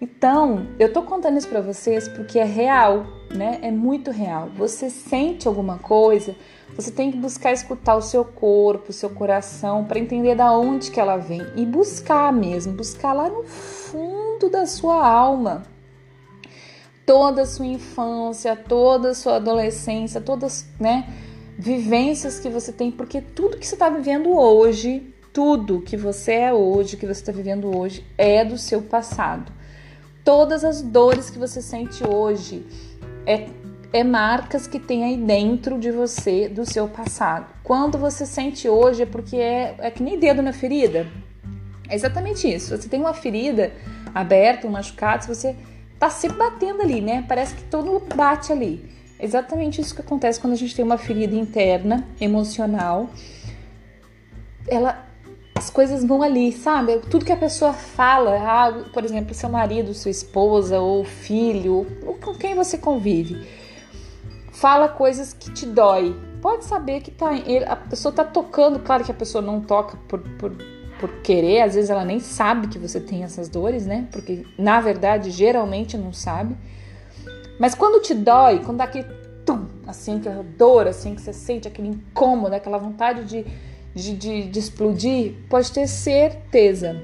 Então, 0.00 0.66
eu 0.78 0.92
tô 0.92 1.02
contando 1.02 1.38
isso 1.38 1.48
para 1.48 1.60
vocês 1.60 2.08
porque 2.08 2.38
é 2.38 2.44
real, 2.44 3.06
né? 3.34 3.58
É 3.62 3.70
muito 3.70 4.10
real. 4.10 4.50
Você 4.56 4.90
sente 4.90 5.48
alguma 5.48 5.78
coisa, 5.78 6.36
você 6.76 6.90
tem 6.90 7.10
que 7.10 7.16
buscar 7.16 7.52
escutar 7.52 7.94
o 7.96 8.02
seu 8.02 8.24
corpo, 8.24 8.90
o 8.90 8.92
seu 8.92 9.08
coração 9.08 9.84
para 9.84 9.98
entender 9.98 10.34
da 10.34 10.52
onde 10.52 10.90
que 10.90 11.00
ela 11.00 11.16
vem 11.16 11.42
e 11.56 11.64
buscar 11.64 12.32
mesmo, 12.32 12.74
buscar 12.74 13.12
lá 13.12 13.28
no 13.28 13.44
fundo 13.44 14.50
da 14.50 14.66
sua 14.66 15.06
alma 15.06 15.62
toda 17.06 17.42
a 17.42 17.46
sua 17.46 17.66
infância, 17.66 18.56
toda 18.56 19.10
a 19.10 19.14
sua 19.14 19.36
adolescência, 19.36 20.20
todas, 20.20 20.66
né, 20.80 21.06
vivências 21.58 22.40
que 22.40 22.48
você 22.48 22.72
tem, 22.72 22.90
porque 22.90 23.20
tudo 23.20 23.58
que 23.58 23.66
você 23.66 23.74
está 23.74 23.88
vivendo 23.88 24.30
hoje, 24.30 25.13
tudo 25.34 25.80
que 25.80 25.96
você 25.96 26.32
é 26.32 26.54
hoje, 26.54 26.96
que 26.96 27.04
você 27.04 27.20
está 27.20 27.32
vivendo 27.32 27.76
hoje, 27.76 28.06
é 28.16 28.44
do 28.44 28.56
seu 28.56 28.80
passado. 28.80 29.52
Todas 30.24 30.64
as 30.64 30.80
dores 30.80 31.28
que 31.28 31.40
você 31.40 31.60
sente 31.60 32.06
hoje 32.06 32.64
é, 33.26 33.48
é 33.92 34.04
marcas 34.04 34.68
que 34.68 34.78
tem 34.78 35.02
aí 35.02 35.16
dentro 35.16 35.76
de 35.80 35.90
você 35.90 36.48
do 36.48 36.64
seu 36.64 36.86
passado. 36.86 37.52
Quando 37.64 37.98
você 37.98 38.24
sente 38.24 38.68
hoje 38.68 39.02
é 39.02 39.06
porque 39.06 39.36
é, 39.36 39.74
é 39.80 39.90
que 39.90 40.04
nem 40.04 40.16
dedo 40.16 40.40
na 40.40 40.52
ferida. 40.52 41.08
É 41.88 41.96
exatamente 41.96 42.48
isso. 42.48 42.74
Você 42.74 42.88
tem 42.88 43.00
uma 43.00 43.12
ferida 43.12 43.72
aberta, 44.14 44.68
um 44.68 44.70
machucado, 44.70 45.26
você 45.26 45.56
tá 45.98 46.10
se 46.10 46.28
batendo 46.28 46.80
ali, 46.80 47.00
né? 47.00 47.24
Parece 47.26 47.56
que 47.56 47.64
todo 47.64 48.00
bate 48.14 48.52
ali. 48.52 48.88
É 49.18 49.24
exatamente 49.24 49.80
isso 49.80 49.96
que 49.96 50.00
acontece 50.00 50.38
quando 50.38 50.52
a 50.52 50.56
gente 50.56 50.76
tem 50.76 50.84
uma 50.84 50.96
ferida 50.96 51.34
interna, 51.34 52.06
emocional. 52.20 53.10
Ela 54.68 55.12
as 55.54 55.70
coisas 55.70 56.04
vão 56.04 56.22
ali, 56.22 56.52
sabe? 56.52 56.98
Tudo 57.10 57.24
que 57.24 57.32
a 57.32 57.36
pessoa 57.36 57.72
fala, 57.72 58.36
ah, 58.38 58.84
por 58.92 59.04
exemplo, 59.04 59.34
seu 59.34 59.48
marido, 59.48 59.94
sua 59.94 60.10
esposa 60.10 60.80
ou 60.80 61.04
filho, 61.04 61.86
ou 62.04 62.14
com 62.14 62.34
quem 62.34 62.54
você 62.54 62.76
convive, 62.76 63.46
fala 64.52 64.88
coisas 64.88 65.32
que 65.32 65.52
te 65.52 65.66
dói. 65.66 66.16
Pode 66.42 66.64
saber 66.64 67.00
que 67.00 67.10
tá, 67.10 67.30
a 67.68 67.76
pessoa 67.76 68.12
tá 68.12 68.24
tocando, 68.24 68.78
claro 68.80 69.04
que 69.04 69.10
a 69.10 69.14
pessoa 69.14 69.40
não 69.40 69.60
toca 69.60 69.96
por, 70.08 70.20
por 70.38 70.52
por 71.04 71.10
querer, 71.22 71.60
às 71.60 71.74
vezes 71.74 71.90
ela 71.90 72.04
nem 72.04 72.20
sabe 72.20 72.68
que 72.68 72.78
você 72.78 73.00
tem 73.00 73.24
essas 73.24 73.48
dores, 73.48 73.84
né? 73.84 74.08
Porque 74.10 74.46
na 74.56 74.80
verdade 74.80 75.30
geralmente 75.30 75.98
não 75.98 76.12
sabe. 76.12 76.56
Mas 77.58 77.74
quando 77.74 78.00
te 78.02 78.14
dói, 78.14 78.60
quando 78.60 78.78
dá 78.78 78.84
aquele 78.84 79.08
tum, 79.44 79.66
assim, 79.86 80.18
que 80.18 80.28
dor, 80.56 80.86
assim, 80.86 81.14
que 81.14 81.20
você 81.20 81.32
sente 81.32 81.68
aquele 81.68 81.88
incômodo, 81.88 82.54
aquela 82.54 82.78
vontade 82.78 83.24
de, 83.24 83.44
de, 83.94 84.14
de, 84.14 84.48
de 84.48 84.58
explodir, 84.58 85.34
pode 85.48 85.70
ter 85.72 85.86
certeza, 85.86 87.00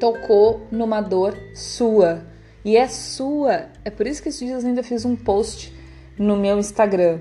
tocou 0.00 0.66
numa 0.70 1.00
dor 1.00 1.36
sua. 1.54 2.24
E 2.64 2.76
é 2.76 2.88
sua. 2.88 3.66
É 3.84 3.90
por 3.90 4.06
isso 4.06 4.22
que 4.22 4.28
esses 4.28 4.40
dias 4.40 4.62
eu 4.62 4.68
ainda 4.68 4.82
fiz 4.82 5.04
um 5.04 5.14
post 5.14 5.72
no 6.18 6.36
meu 6.36 6.58
Instagram 6.58 7.20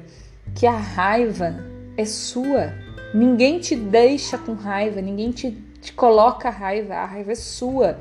que 0.56 0.66
a 0.66 0.78
raiva 0.78 1.56
é 1.98 2.06
sua. 2.06 2.74
Ninguém 3.14 3.60
te 3.60 3.76
deixa 3.76 4.38
com 4.38 4.54
raiva, 4.54 5.02
ninguém 5.02 5.32
te 5.32 5.52
te 5.86 5.94
coloca 5.94 6.50
raiva, 6.50 6.96
a 6.96 7.06
raiva 7.06 7.32
é 7.32 7.36
sua. 7.36 8.00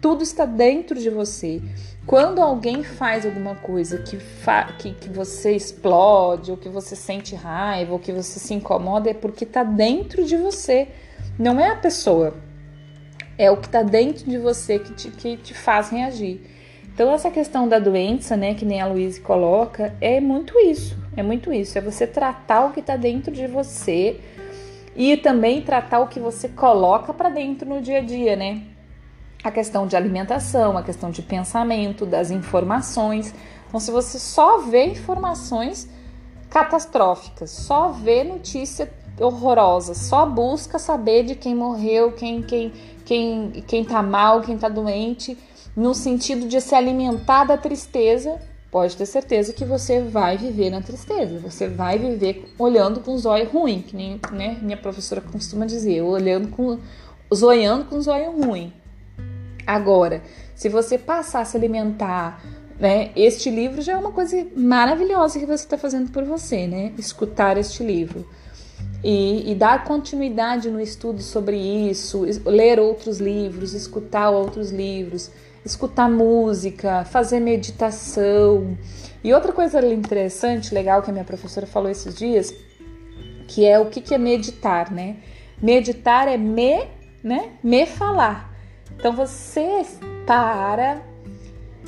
Tudo 0.00 0.22
está 0.22 0.46
dentro 0.46 0.98
de 0.98 1.10
você. 1.10 1.60
Quando 2.06 2.40
alguém 2.40 2.84
faz 2.84 3.26
alguma 3.26 3.56
coisa 3.56 3.98
que, 3.98 4.16
que, 4.78 4.92
que 4.92 5.08
você 5.08 5.56
explode, 5.56 6.52
ou 6.52 6.56
que 6.56 6.68
você 6.68 6.94
sente 6.94 7.34
raiva, 7.34 7.92
ou 7.92 7.98
que 7.98 8.12
você 8.12 8.38
se 8.38 8.54
incomoda, 8.54 9.10
é 9.10 9.14
porque 9.14 9.42
está 9.42 9.64
dentro 9.64 10.24
de 10.24 10.36
você. 10.36 10.86
Não 11.36 11.58
é 11.58 11.70
a 11.70 11.76
pessoa. 11.76 12.34
É 13.36 13.50
o 13.50 13.56
que 13.56 13.66
está 13.66 13.82
dentro 13.82 14.24
de 14.24 14.38
você 14.38 14.78
que 14.78 14.94
te, 14.94 15.10
que 15.10 15.36
te 15.36 15.52
faz 15.52 15.90
reagir. 15.90 16.40
Então, 16.94 17.12
essa 17.12 17.28
questão 17.28 17.68
da 17.68 17.80
doença, 17.80 18.36
né, 18.36 18.54
que 18.54 18.64
nem 18.64 18.80
a 18.80 18.86
Luísa 18.86 19.20
coloca, 19.20 19.92
é 20.00 20.20
muito 20.20 20.56
isso. 20.60 20.96
É 21.16 21.24
muito 21.24 21.52
isso. 21.52 21.76
É 21.76 21.80
você 21.80 22.06
tratar 22.06 22.66
o 22.66 22.72
que 22.72 22.80
está 22.80 22.96
dentro 22.96 23.32
de 23.32 23.48
você 23.48 24.20
e 24.94 25.16
também 25.16 25.60
tratar 25.60 25.98
o 25.98 26.06
que 26.06 26.20
você 26.20 26.48
coloca 26.48 27.12
para 27.12 27.30
dentro 27.30 27.68
no 27.68 27.82
dia 27.82 27.98
a 27.98 28.00
dia, 28.00 28.36
né? 28.36 28.62
A 29.46 29.50
questão 29.52 29.86
de 29.86 29.94
alimentação, 29.94 30.76
a 30.76 30.82
questão 30.82 31.08
de 31.08 31.22
pensamento, 31.22 32.04
das 32.04 32.32
informações. 32.32 33.32
Então, 33.68 33.78
se 33.78 33.92
você 33.92 34.18
só 34.18 34.58
vê 34.58 34.86
informações 34.86 35.88
catastróficas, 36.50 37.52
só 37.52 37.90
vê 37.90 38.24
notícia 38.24 38.92
horrorosa, 39.20 39.94
só 39.94 40.26
busca 40.26 40.80
saber 40.80 41.22
de 41.22 41.36
quem 41.36 41.54
morreu, 41.54 42.10
quem 42.10 42.42
quem 42.42 42.72
quem 43.04 43.50
quem 43.64 43.84
tá 43.84 44.02
mal, 44.02 44.40
quem 44.40 44.58
tá 44.58 44.68
doente, 44.68 45.38
no 45.76 45.94
sentido 45.94 46.48
de 46.48 46.60
se 46.60 46.74
alimentar 46.74 47.44
da 47.44 47.56
tristeza, 47.56 48.40
pode 48.68 48.96
ter 48.96 49.06
certeza 49.06 49.52
que 49.52 49.64
você 49.64 50.00
vai 50.00 50.36
viver 50.36 50.70
na 50.70 50.82
tristeza, 50.82 51.38
você 51.38 51.68
vai 51.68 52.00
viver 52.00 52.52
olhando 52.58 52.98
com 52.98 53.14
os 53.14 53.24
olhos 53.24 53.52
ruim, 53.52 53.80
que 53.80 53.94
nem 53.94 54.20
né, 54.32 54.58
minha 54.60 54.76
professora 54.76 55.20
costuma 55.20 55.66
dizer, 55.66 56.02
olhando 56.02 56.48
com 56.48 56.80
zoiando 57.32 57.84
com 57.84 57.96
os 57.96 58.08
olhos 58.08 58.34
ruim. 58.44 58.72
Agora, 59.66 60.22
se 60.54 60.68
você 60.68 60.96
passar 60.96 61.40
a 61.40 61.44
se 61.44 61.56
alimentar, 61.56 62.40
né, 62.78 63.10
este 63.16 63.50
livro 63.50 63.82
já 63.82 63.94
é 63.94 63.96
uma 63.96 64.12
coisa 64.12 64.46
maravilhosa 64.56 65.38
que 65.38 65.46
você 65.46 65.64
está 65.64 65.76
fazendo 65.76 66.12
por 66.12 66.24
você, 66.24 66.66
né? 66.66 66.92
Escutar 66.96 67.58
este 67.58 67.82
livro. 67.82 68.26
E, 69.02 69.50
e, 69.50 69.54
dar 69.54 69.84
continuidade 69.84 70.70
no 70.70 70.80
estudo 70.80 71.22
sobre 71.22 71.56
isso, 71.56 72.24
ler 72.44 72.80
outros 72.80 73.18
livros, 73.18 73.72
escutar 73.72 74.30
outros 74.30 74.70
livros, 74.70 75.30
escutar 75.64 76.08
música, 76.08 77.04
fazer 77.04 77.40
meditação. 77.40 78.76
E 79.22 79.32
outra 79.32 79.52
coisa 79.52 79.84
interessante, 79.86 80.74
legal 80.74 81.02
que 81.02 81.10
a 81.10 81.12
minha 81.12 81.24
professora 81.24 81.66
falou 81.66 81.90
esses 81.90 82.14
dias, 82.14 82.52
que 83.46 83.64
é 83.64 83.78
o 83.78 83.86
que, 83.86 84.00
que 84.00 84.14
é 84.14 84.18
meditar, 84.18 84.90
né? 84.90 85.16
Meditar 85.62 86.26
é 86.28 86.36
me, 86.36 86.86
né? 87.22 87.50
Me 87.62 87.86
falar. 87.86 88.55
Então 88.94 89.14
você 89.14 89.84
para, 90.26 91.02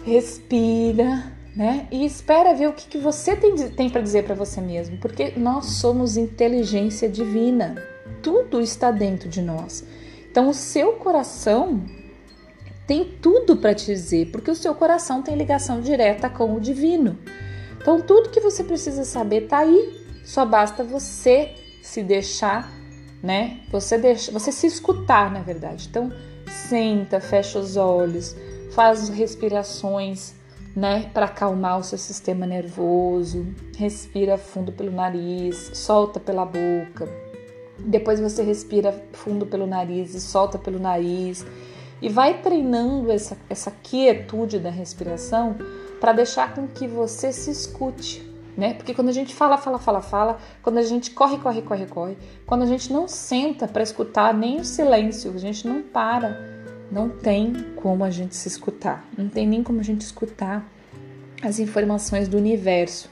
respira, 0.05 1.33
né? 1.55 1.87
E 1.91 2.05
espera 2.05 2.55
ver 2.55 2.69
o 2.69 2.73
que, 2.73 2.89
que 2.89 2.99
você 2.99 3.37
tem, 3.37 3.55
tem 3.71 3.91
para 3.91 4.01
dizer 4.01 4.25
para 4.25 4.35
você 4.35 4.61
mesmo, 4.61 4.99
porque 4.99 5.33
nós 5.37 5.67
somos 5.67 6.17
inteligência 6.17 7.09
divina. 7.09 7.77
Tudo 8.23 8.61
está 8.61 8.91
dentro 8.91 9.29
de 9.29 9.43
nós. 9.43 9.85
Então 10.31 10.49
o 10.49 10.55
seu 10.55 10.95
coração 10.95 11.83
tem 12.87 13.05
tudo 13.05 13.59
para 13.59 13.75
te 13.75 13.85
dizer, 13.85 14.31
porque 14.31 14.51
o 14.51 14.55
seu 14.55 14.75
coração 14.75 15.21
tem 15.23 15.37
ligação 15.37 15.81
direta 15.81 16.31
com 16.31 16.55
o 16.55 16.61
divino. 16.61 17.19
Então, 17.81 18.01
tudo 18.01 18.31
que 18.31 18.41
você 18.41 18.65
precisa 18.65 19.05
saber 19.05 19.43
tá 19.43 19.59
aí. 19.59 20.07
Só 20.25 20.45
basta 20.45 20.83
você 20.83 21.55
se 21.83 22.03
deixar, 22.03 22.71
né? 23.23 23.61
Você 23.71 23.97
deixa, 23.99 24.31
você 24.33 24.51
se 24.53 24.67
escutar, 24.67 25.31
na 25.31 25.41
verdade. 25.41 25.87
Então, 25.89 26.13
senta, 26.49 27.21
fecha 27.21 27.59
os 27.59 27.77
olhos, 27.77 28.35
faz 28.73 29.09
respirações, 29.09 30.35
né, 30.75 31.11
para 31.13 31.27
acalmar 31.27 31.79
o 31.79 31.83
seu 31.83 31.99
sistema 31.99 32.47
nervoso. 32.47 33.47
Respira 33.77 34.39
fundo 34.39 34.73
pelo 34.73 34.93
nariz, 34.93 35.71
solta 35.75 36.21
pela 36.21 36.45
boca. 36.45 37.09
Depois 37.79 38.21
você 38.21 38.43
respira 38.43 38.93
fundo 39.13 39.47
pelo 39.47 39.67
nariz 39.67 40.15
e 40.15 40.21
solta 40.21 40.59
pelo 40.59 40.81
nariz 40.81 41.47
E 42.03 42.09
vai 42.09 42.43
treinando 42.43 43.11
essa, 43.11 43.37
essa 43.49 43.71
quietude 43.71 44.59
da 44.59 44.71
respiração 44.71 45.57
para 46.01 46.13
deixar 46.13 46.55
com 46.55 46.67
que 46.67 46.87
você 46.87 47.33
se 47.33 47.51
escute, 47.51 48.25
né? 48.59 48.75
Porque 48.75 48.93
quando 48.93 49.09
a 49.09 49.13
gente 49.13 49.33
fala, 49.37 49.57
fala, 49.57 49.79
fala, 49.79 50.03
fala, 50.03 50.39
quando 50.61 50.79
a 50.79 50.83
gente 50.83 51.13
corre, 51.13 51.39
corre, 51.39 51.63
corre, 51.63 51.87
corre, 51.87 52.19
quando 52.45 52.63
a 52.63 52.67
gente 52.67 52.93
não 52.93 53.07
senta 53.07 53.69
para 53.69 53.85
escutar 53.85 54.35
nem 54.35 54.61
o 54.61 54.65
silêncio, 54.65 55.33
a 55.33 55.39
gente 55.39 55.67
não 55.69 55.81
para, 55.81 56.37
não 56.91 57.09
tem 57.09 57.53
como 57.77 58.03
a 58.03 58.11
gente 58.11 58.35
se 58.35 58.49
escutar, 58.49 59.09
não 59.17 59.29
tem 59.29 59.47
nem 59.47 59.63
como 59.63 59.79
a 59.79 59.85
gente 59.85 60.01
escutar 60.01 60.69
as 61.41 61.61
informações 61.61 62.27
do 62.27 62.37
universo. 62.37 63.09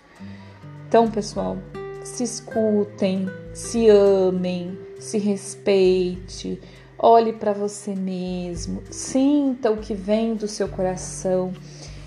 Então, 0.89 1.09
pessoal, 1.09 1.57
se 2.03 2.25
escutem, 2.25 3.31
se 3.55 3.89
amem, 3.89 4.77
se 4.99 5.17
respeite, 5.17 6.61
olhe 6.99 7.33
para 7.33 7.53
você 7.53 7.95
mesmo, 7.95 8.83
sinta 8.91 9.71
o 9.71 9.77
que 9.77 9.95
vem 9.95 10.35
do 10.35 10.49
seu 10.49 10.69
coração. 10.69 11.53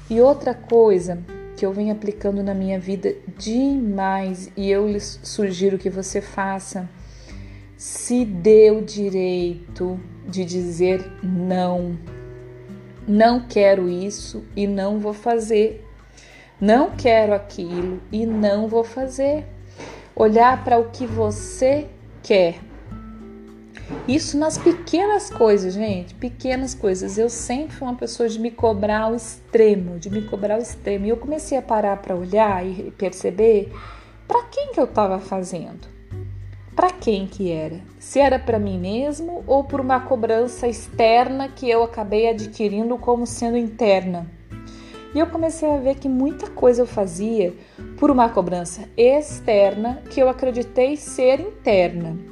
E 0.10 0.19
outra 0.19 0.54
coisa 0.54 1.23
que 1.60 1.65
eu 1.65 1.74
venho 1.74 1.91
aplicando 1.91 2.41
na 2.41 2.54
minha 2.54 2.80
vida 2.80 3.13
demais 3.38 4.50
e 4.56 4.72
eu 4.72 4.88
lhe 4.88 5.02
sugiro 5.02 5.78
que 5.78 5.89
você 5.89 6.22
faça, 6.22 6.89
se 7.76 8.24
dê 8.24 8.72
o 8.72 8.82
direito 8.82 10.00
de 10.26 10.45
dizer 10.45 11.06
não. 11.22 12.00
Não 13.06 13.45
quero 13.45 13.89
isso 13.89 14.45
e 14.56 14.65
não 14.65 15.00
vou 15.00 15.12
fazer. 15.12 15.86
Não 16.62 16.91
quero 16.91 17.34
aquilo 17.34 18.02
e 18.10 18.26
não 18.26 18.69
vou 18.69 18.86
fazer. 18.86 19.45
Olhar 20.15 20.63
para 20.63 20.78
o 20.78 20.91
que 20.91 21.06
você 21.06 21.88
quer. 22.24 22.68
Isso 24.08 24.38
nas 24.38 24.58
pequenas 24.58 25.30
coisas, 25.30 25.73
gente, 25.73 26.13
pequenas 26.15 26.73
coisas. 26.73 27.17
Eu 27.17 27.30
sempre 27.30 27.75
fui 27.75 27.88
uma 27.88 27.95
pessoa 27.95 28.28
de 28.28 28.39
me 28.39 28.52
cobrar 28.52 29.02
ao 29.02 29.15
extremo, 29.15 29.99
de 29.99 30.10
me 30.10 30.21
cobrar 30.23 30.56
ao 30.56 30.62
extremo. 30.62 31.06
E 31.06 31.10
eu 31.10 31.17
comecei 31.17 31.58
a 31.58 31.62
parar 31.62 31.97
para 31.97 32.15
olhar 32.15 32.65
e 32.65 32.91
perceber 32.97 33.71
para 34.28 34.43
quem 34.43 34.71
que 34.71 34.80
eu 34.80 34.86
estava 34.86 35.19
fazendo. 35.19 35.88
Para 36.75 36.91
quem 36.91 37.28
que 37.28 37.52
era? 37.52 37.82
Se 37.99 38.19
era 38.19 38.39
para 38.39 38.58
mim 38.58 38.80
mesmo 38.80 39.43
ou 39.45 39.63
por 39.63 39.82
uma 39.82 39.99
cobrança 39.99 40.67
externa 40.67 41.49
que 41.49 41.69
eu 41.69 41.84
acabei 41.84 42.30
adquirindo 42.30 42.97
como 42.97 43.28
sendo 43.28 43.58
interna. 43.58 44.32
E 45.13 45.19
eu 45.19 45.28
comecei 45.28 45.69
a 45.69 45.78
ver 45.78 45.95
que 45.95 46.08
muita 46.08 46.49
coisa 46.49 46.84
eu 46.84 46.88
fazia 46.88 47.54
por 47.97 48.12
uma 48.12 48.30
cobrança 48.30 48.88
externa 48.95 50.02
que 50.10 50.21
eu 50.21 50.30
acreditei 50.30 50.95
ser 50.95 51.39
interna. 51.39 52.28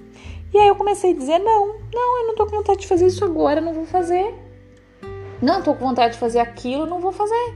E 0.53 0.57
aí 0.57 0.67
eu 0.67 0.75
comecei 0.75 1.11
a 1.11 1.15
dizer: 1.15 1.39
não, 1.39 1.67
não, 1.93 2.21
eu 2.21 2.27
não 2.27 2.35
tô 2.35 2.45
com 2.45 2.57
vontade 2.57 2.81
de 2.81 2.87
fazer 2.87 3.07
isso 3.07 3.23
agora, 3.23 3.61
não 3.61 3.73
vou 3.73 3.85
fazer. 3.85 4.33
Não, 5.41 5.61
tô 5.61 5.73
com 5.73 5.87
vontade 5.87 6.13
de 6.13 6.19
fazer 6.19 6.39
aquilo, 6.39 6.85
não 6.85 6.99
vou 6.99 7.11
fazer. 7.11 7.55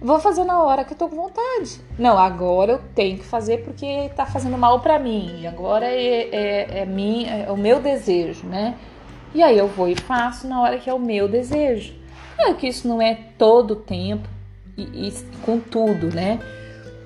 Vou 0.00 0.20
fazer 0.20 0.44
na 0.44 0.62
hora 0.62 0.84
que 0.84 0.92
eu 0.92 0.96
tô 0.96 1.08
com 1.08 1.16
vontade. 1.16 1.80
Não, 1.98 2.16
agora 2.16 2.72
eu 2.72 2.80
tenho 2.94 3.18
que 3.18 3.24
fazer 3.24 3.64
porque 3.64 4.10
tá 4.14 4.26
fazendo 4.26 4.56
mal 4.56 4.80
para 4.80 4.98
mim. 4.98 5.46
Agora 5.46 5.86
é, 5.86 6.28
é, 6.30 6.78
é, 6.80 6.86
mim, 6.86 7.26
é 7.26 7.50
o 7.50 7.56
meu 7.56 7.80
desejo, 7.80 8.46
né? 8.46 8.76
E 9.34 9.42
aí 9.42 9.58
eu 9.58 9.66
vou 9.66 9.88
e 9.88 9.96
faço 9.96 10.46
na 10.46 10.60
hora 10.62 10.78
que 10.78 10.88
é 10.88 10.94
o 10.94 11.00
meu 11.00 11.26
desejo. 11.26 11.94
É 12.38 12.54
que 12.54 12.68
isso 12.68 12.86
não 12.86 13.02
é 13.02 13.18
todo 13.36 13.72
o 13.72 13.76
tempo, 13.76 14.28
e, 14.76 15.08
e 15.08 15.12
com 15.42 15.58
tudo, 15.58 16.14
né? 16.14 16.38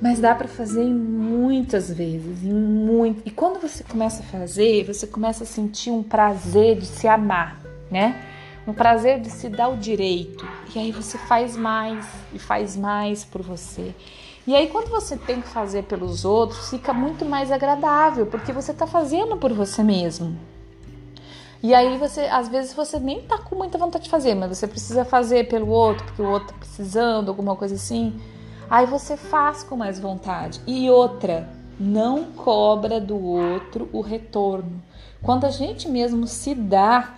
Mas 0.03 0.19
dá 0.19 0.35
para 0.35 0.49
fazer 0.49 0.85
muitas 0.85 1.89
vezes, 1.89 2.43
em 2.43 2.53
muito. 2.53 3.23
E 3.25 3.31
quando 3.31 3.61
você 3.61 3.85
começa 3.85 4.21
a 4.21 4.27
fazer, 4.27 4.85
você 4.85 5.07
começa 5.07 5.45
a 5.45 5.47
sentir 5.47 5.93
um 5.93 6.03
prazer 6.03 6.77
de 6.77 6.87
se 6.87 7.07
amar, 7.07 7.61
né? 7.89 8.21
Um 8.67 8.73
prazer 8.73 9.21
de 9.21 9.31
se 9.31 9.49
dar 9.49 9.69
o 9.69 9.77
direito. 9.77 10.45
E 10.75 10.79
aí 10.81 10.91
você 10.91 11.17
faz 11.17 11.57
mais 11.57 12.05
e 12.35 12.39
faz 12.41 12.77
mais 12.77 13.25
por 13.25 13.43
você. 13.43 13.95
E 14.45 14.57
aí 14.57 14.67
quando 14.67 14.89
você 14.89 15.17
tem 15.17 15.41
que 15.41 15.47
fazer 15.47 15.85
pelos 15.85 16.25
outros, 16.25 16.69
fica 16.69 16.93
muito 16.93 17.25
mais 17.25 17.53
agradável, 17.53 18.27
porque 18.27 18.53
você 18.53 18.73
está 18.73 18.89
fazendo 18.89 19.37
por 19.37 19.53
você 19.53 19.85
mesmo. 19.85 20.37
E 21.63 21.73
aí 21.73 21.97
você, 21.97 22.23
às 22.23 22.49
vezes 22.49 22.75
você 22.75 22.99
nem 22.99 23.23
tá 23.23 23.39
com 23.39 23.55
muita 23.55 23.79
vontade 23.79 24.03
de 24.03 24.11
fazer, 24.11 24.35
mas 24.35 24.59
você 24.59 24.67
precisa 24.67 25.05
fazer 25.05 25.47
pelo 25.47 25.69
outro, 25.69 26.05
porque 26.07 26.23
o 26.23 26.29
outro 26.29 26.49
tá 26.49 26.55
precisando, 26.59 27.29
alguma 27.29 27.55
coisa 27.55 27.77
assim. 27.77 28.21
Aí 28.73 28.87
você 28.87 29.19
faz 29.19 29.63
com 29.63 29.77
mais 29.77 30.01
vontade. 30.01 30.63
E 30.67 30.89
outra, 30.89 31.47
não 31.79 32.25
cobra 32.25 32.99
do 32.99 33.23
outro 33.23 33.91
o 33.93 34.01
retorno. 34.01 34.83
Quando 35.21 35.45
a 35.45 35.51
gente 35.51 35.87
mesmo 35.87 36.27
se 36.27 36.55
dá 36.55 37.15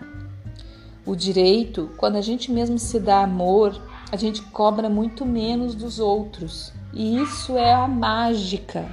o 1.07 1.15
direito, 1.15 1.93
quando 1.97 2.17
a 2.17 2.21
gente 2.21 2.51
mesmo 2.51 2.77
se 2.77 2.99
dá 2.99 3.23
amor, 3.23 3.81
a 4.11 4.17
gente 4.17 4.43
cobra 4.43 4.89
muito 4.89 5.25
menos 5.25 5.77
dos 5.77 6.01
outros. 6.01 6.73
E 6.93 7.23
isso 7.23 7.57
é 7.57 7.73
a 7.73 7.87
mágica. 7.87 8.85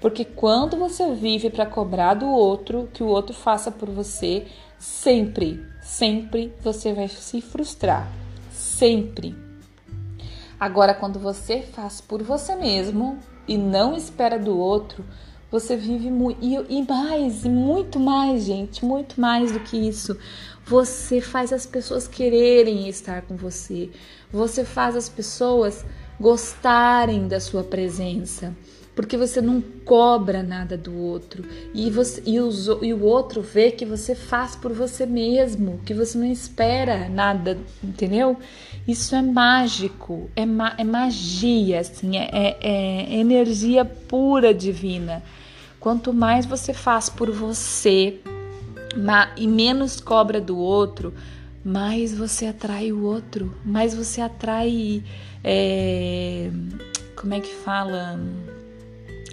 Porque 0.00 0.24
quando 0.24 0.76
você 0.76 1.14
vive 1.14 1.48
para 1.48 1.64
cobrar 1.64 2.14
do 2.14 2.26
outro, 2.26 2.88
que 2.92 3.04
o 3.04 3.06
outro 3.06 3.34
faça 3.34 3.70
por 3.70 3.88
você, 3.88 4.48
Sempre, 4.80 5.62
sempre 5.82 6.54
você 6.64 6.94
vai 6.94 7.06
se 7.06 7.42
frustrar. 7.42 8.10
Sempre. 8.50 9.49
Agora, 10.60 10.92
quando 10.92 11.18
você 11.18 11.62
faz 11.62 12.02
por 12.02 12.22
você 12.22 12.54
mesmo 12.54 13.18
e 13.48 13.56
não 13.56 13.96
espera 13.96 14.38
do 14.38 14.54
outro, 14.58 15.02
você 15.50 15.74
vive 15.74 16.10
muito. 16.10 16.38
E, 16.42 16.82
mais, 16.86 17.44
muito 17.44 17.98
mais, 17.98 18.44
gente, 18.44 18.84
muito 18.84 19.18
mais 19.18 19.52
do 19.52 19.60
que 19.60 19.76
isso. 19.78 20.18
Você 20.66 21.22
faz 21.22 21.50
as 21.50 21.64
pessoas 21.64 22.06
quererem 22.06 22.90
estar 22.90 23.22
com 23.22 23.36
você. 23.36 23.90
Você 24.30 24.62
faz 24.62 24.94
as 24.94 25.08
pessoas 25.08 25.82
gostarem 26.20 27.26
da 27.26 27.40
sua 27.40 27.64
presença 27.64 28.54
porque 29.00 29.16
você 29.16 29.40
não 29.40 29.62
cobra 29.62 30.42
nada 30.42 30.76
do 30.76 30.94
outro 30.94 31.42
e, 31.72 31.90
você, 31.90 32.22
e, 32.26 32.38
os, 32.38 32.66
e 32.82 32.92
o 32.92 33.02
outro 33.02 33.40
vê 33.40 33.70
que 33.70 33.86
você 33.86 34.14
faz 34.14 34.54
por 34.54 34.74
você 34.74 35.06
mesmo, 35.06 35.80
que 35.86 35.94
você 35.94 36.18
não 36.18 36.26
espera 36.26 37.08
nada, 37.08 37.56
entendeu? 37.82 38.36
Isso 38.86 39.14
é 39.16 39.22
mágico, 39.22 40.28
é, 40.36 40.44
ma, 40.44 40.74
é 40.76 40.84
magia, 40.84 41.80
assim, 41.80 42.18
é, 42.18 42.28
é, 42.30 43.14
é 43.14 43.18
energia 43.18 43.86
pura 43.86 44.52
divina. 44.52 45.22
Quanto 45.80 46.12
mais 46.12 46.44
você 46.44 46.74
faz 46.74 47.08
por 47.08 47.30
você 47.30 48.20
e 49.34 49.48
menos 49.48 49.98
cobra 49.98 50.42
do 50.42 50.58
outro, 50.58 51.14
mais 51.64 52.14
você 52.14 52.44
atrai 52.44 52.92
o 52.92 53.02
outro, 53.02 53.56
mais 53.64 53.94
você 53.94 54.20
atrai. 54.20 55.02
É, 55.42 56.50
como 57.16 57.32
é 57.32 57.40
que 57.40 57.54
fala? 57.54 58.20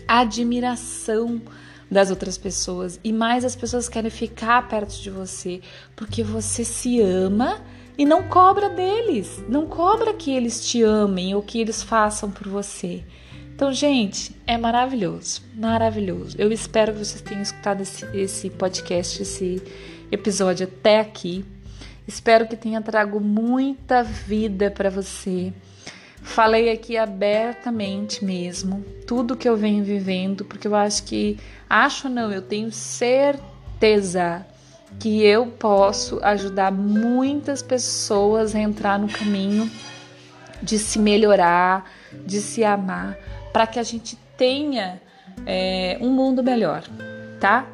Admiração 0.07 1.41
das 1.89 2.09
outras 2.09 2.37
pessoas 2.37 2.99
e 3.03 3.13
mais 3.13 3.45
as 3.45 3.55
pessoas 3.55 3.87
querem 3.87 4.11
ficar 4.11 4.67
perto 4.67 5.01
de 5.01 5.09
você 5.09 5.61
porque 5.95 6.23
você 6.23 6.65
se 6.65 6.99
ama 7.01 7.61
e 7.97 8.05
não 8.05 8.23
cobra 8.23 8.69
deles, 8.69 9.43
não 9.49 9.65
cobra 9.65 10.13
que 10.13 10.31
eles 10.31 10.67
te 10.69 10.83
amem 10.83 11.33
ou 11.33 11.41
que 11.41 11.59
eles 11.59 11.81
façam 11.81 12.29
por 12.29 12.47
você. 12.47 13.03
Então, 13.55 13.73
gente, 13.73 14.35
é 14.45 14.55
maravilhoso, 14.55 15.41
maravilhoso. 15.55 16.35
Eu 16.37 16.51
espero 16.51 16.93
que 16.93 16.99
vocês 16.99 17.21
tenham 17.21 17.41
escutado 17.41 17.81
esse, 17.81 18.05
esse 18.15 18.51
podcast, 18.51 19.23
esse 19.23 19.63
episódio 20.11 20.67
até 20.67 20.99
aqui. 20.99 21.43
Espero 22.07 22.47
que 22.47 22.55
tenha 22.55 22.79
trago 22.83 23.19
muita 23.19 24.03
vida 24.03 24.69
para 24.69 24.91
você. 24.91 25.51
Falei 26.27 26.69
aqui 26.69 26.97
abertamente 26.97 28.23
mesmo 28.23 28.85
tudo 29.07 29.35
que 29.35 29.47
eu 29.47 29.55
venho 29.55 29.83
vivendo, 29.83 30.43
porque 30.45 30.67
eu 30.67 30.75
acho 30.75 31.03
que, 31.03 31.39
acho 31.69 32.09
não, 32.09 32.31
eu 32.31 32.41
tenho 32.41 32.71
certeza 32.71 34.45
que 34.99 35.23
eu 35.23 35.47
posso 35.47 36.19
ajudar 36.21 36.71
muitas 36.71 37.63
pessoas 37.63 38.53
a 38.53 38.59
entrar 38.59 38.99
no 38.99 39.07
caminho 39.07 39.71
de 40.61 40.77
se 40.77 40.99
melhorar, 40.99 41.89
de 42.25 42.39
se 42.39 42.63
amar, 42.63 43.17
para 43.53 43.65
que 43.65 43.79
a 43.79 43.83
gente 43.83 44.15
tenha 44.37 45.01
é, 45.45 45.97
um 46.01 46.09
mundo 46.09 46.43
melhor, 46.43 46.83
tá? 47.39 47.65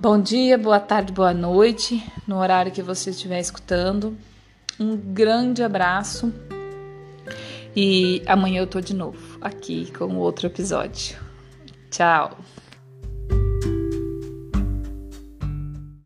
Bom 0.00 0.18
dia, 0.20 0.56
boa 0.58 0.80
tarde, 0.80 1.12
boa 1.12 1.34
noite, 1.34 2.02
no 2.26 2.38
horário 2.38 2.72
que 2.72 2.82
você 2.82 3.10
estiver 3.10 3.38
escutando. 3.38 4.16
Um 4.80 4.96
grande 4.96 5.62
abraço 5.62 6.32
e 7.74 8.22
amanhã 8.26 8.60
eu 8.60 8.66
tô 8.66 8.80
de 8.80 8.94
novo 8.94 9.38
aqui 9.40 9.90
com 9.92 10.16
outro 10.16 10.46
episódio. 10.46 11.16
Tchau! 11.90 12.38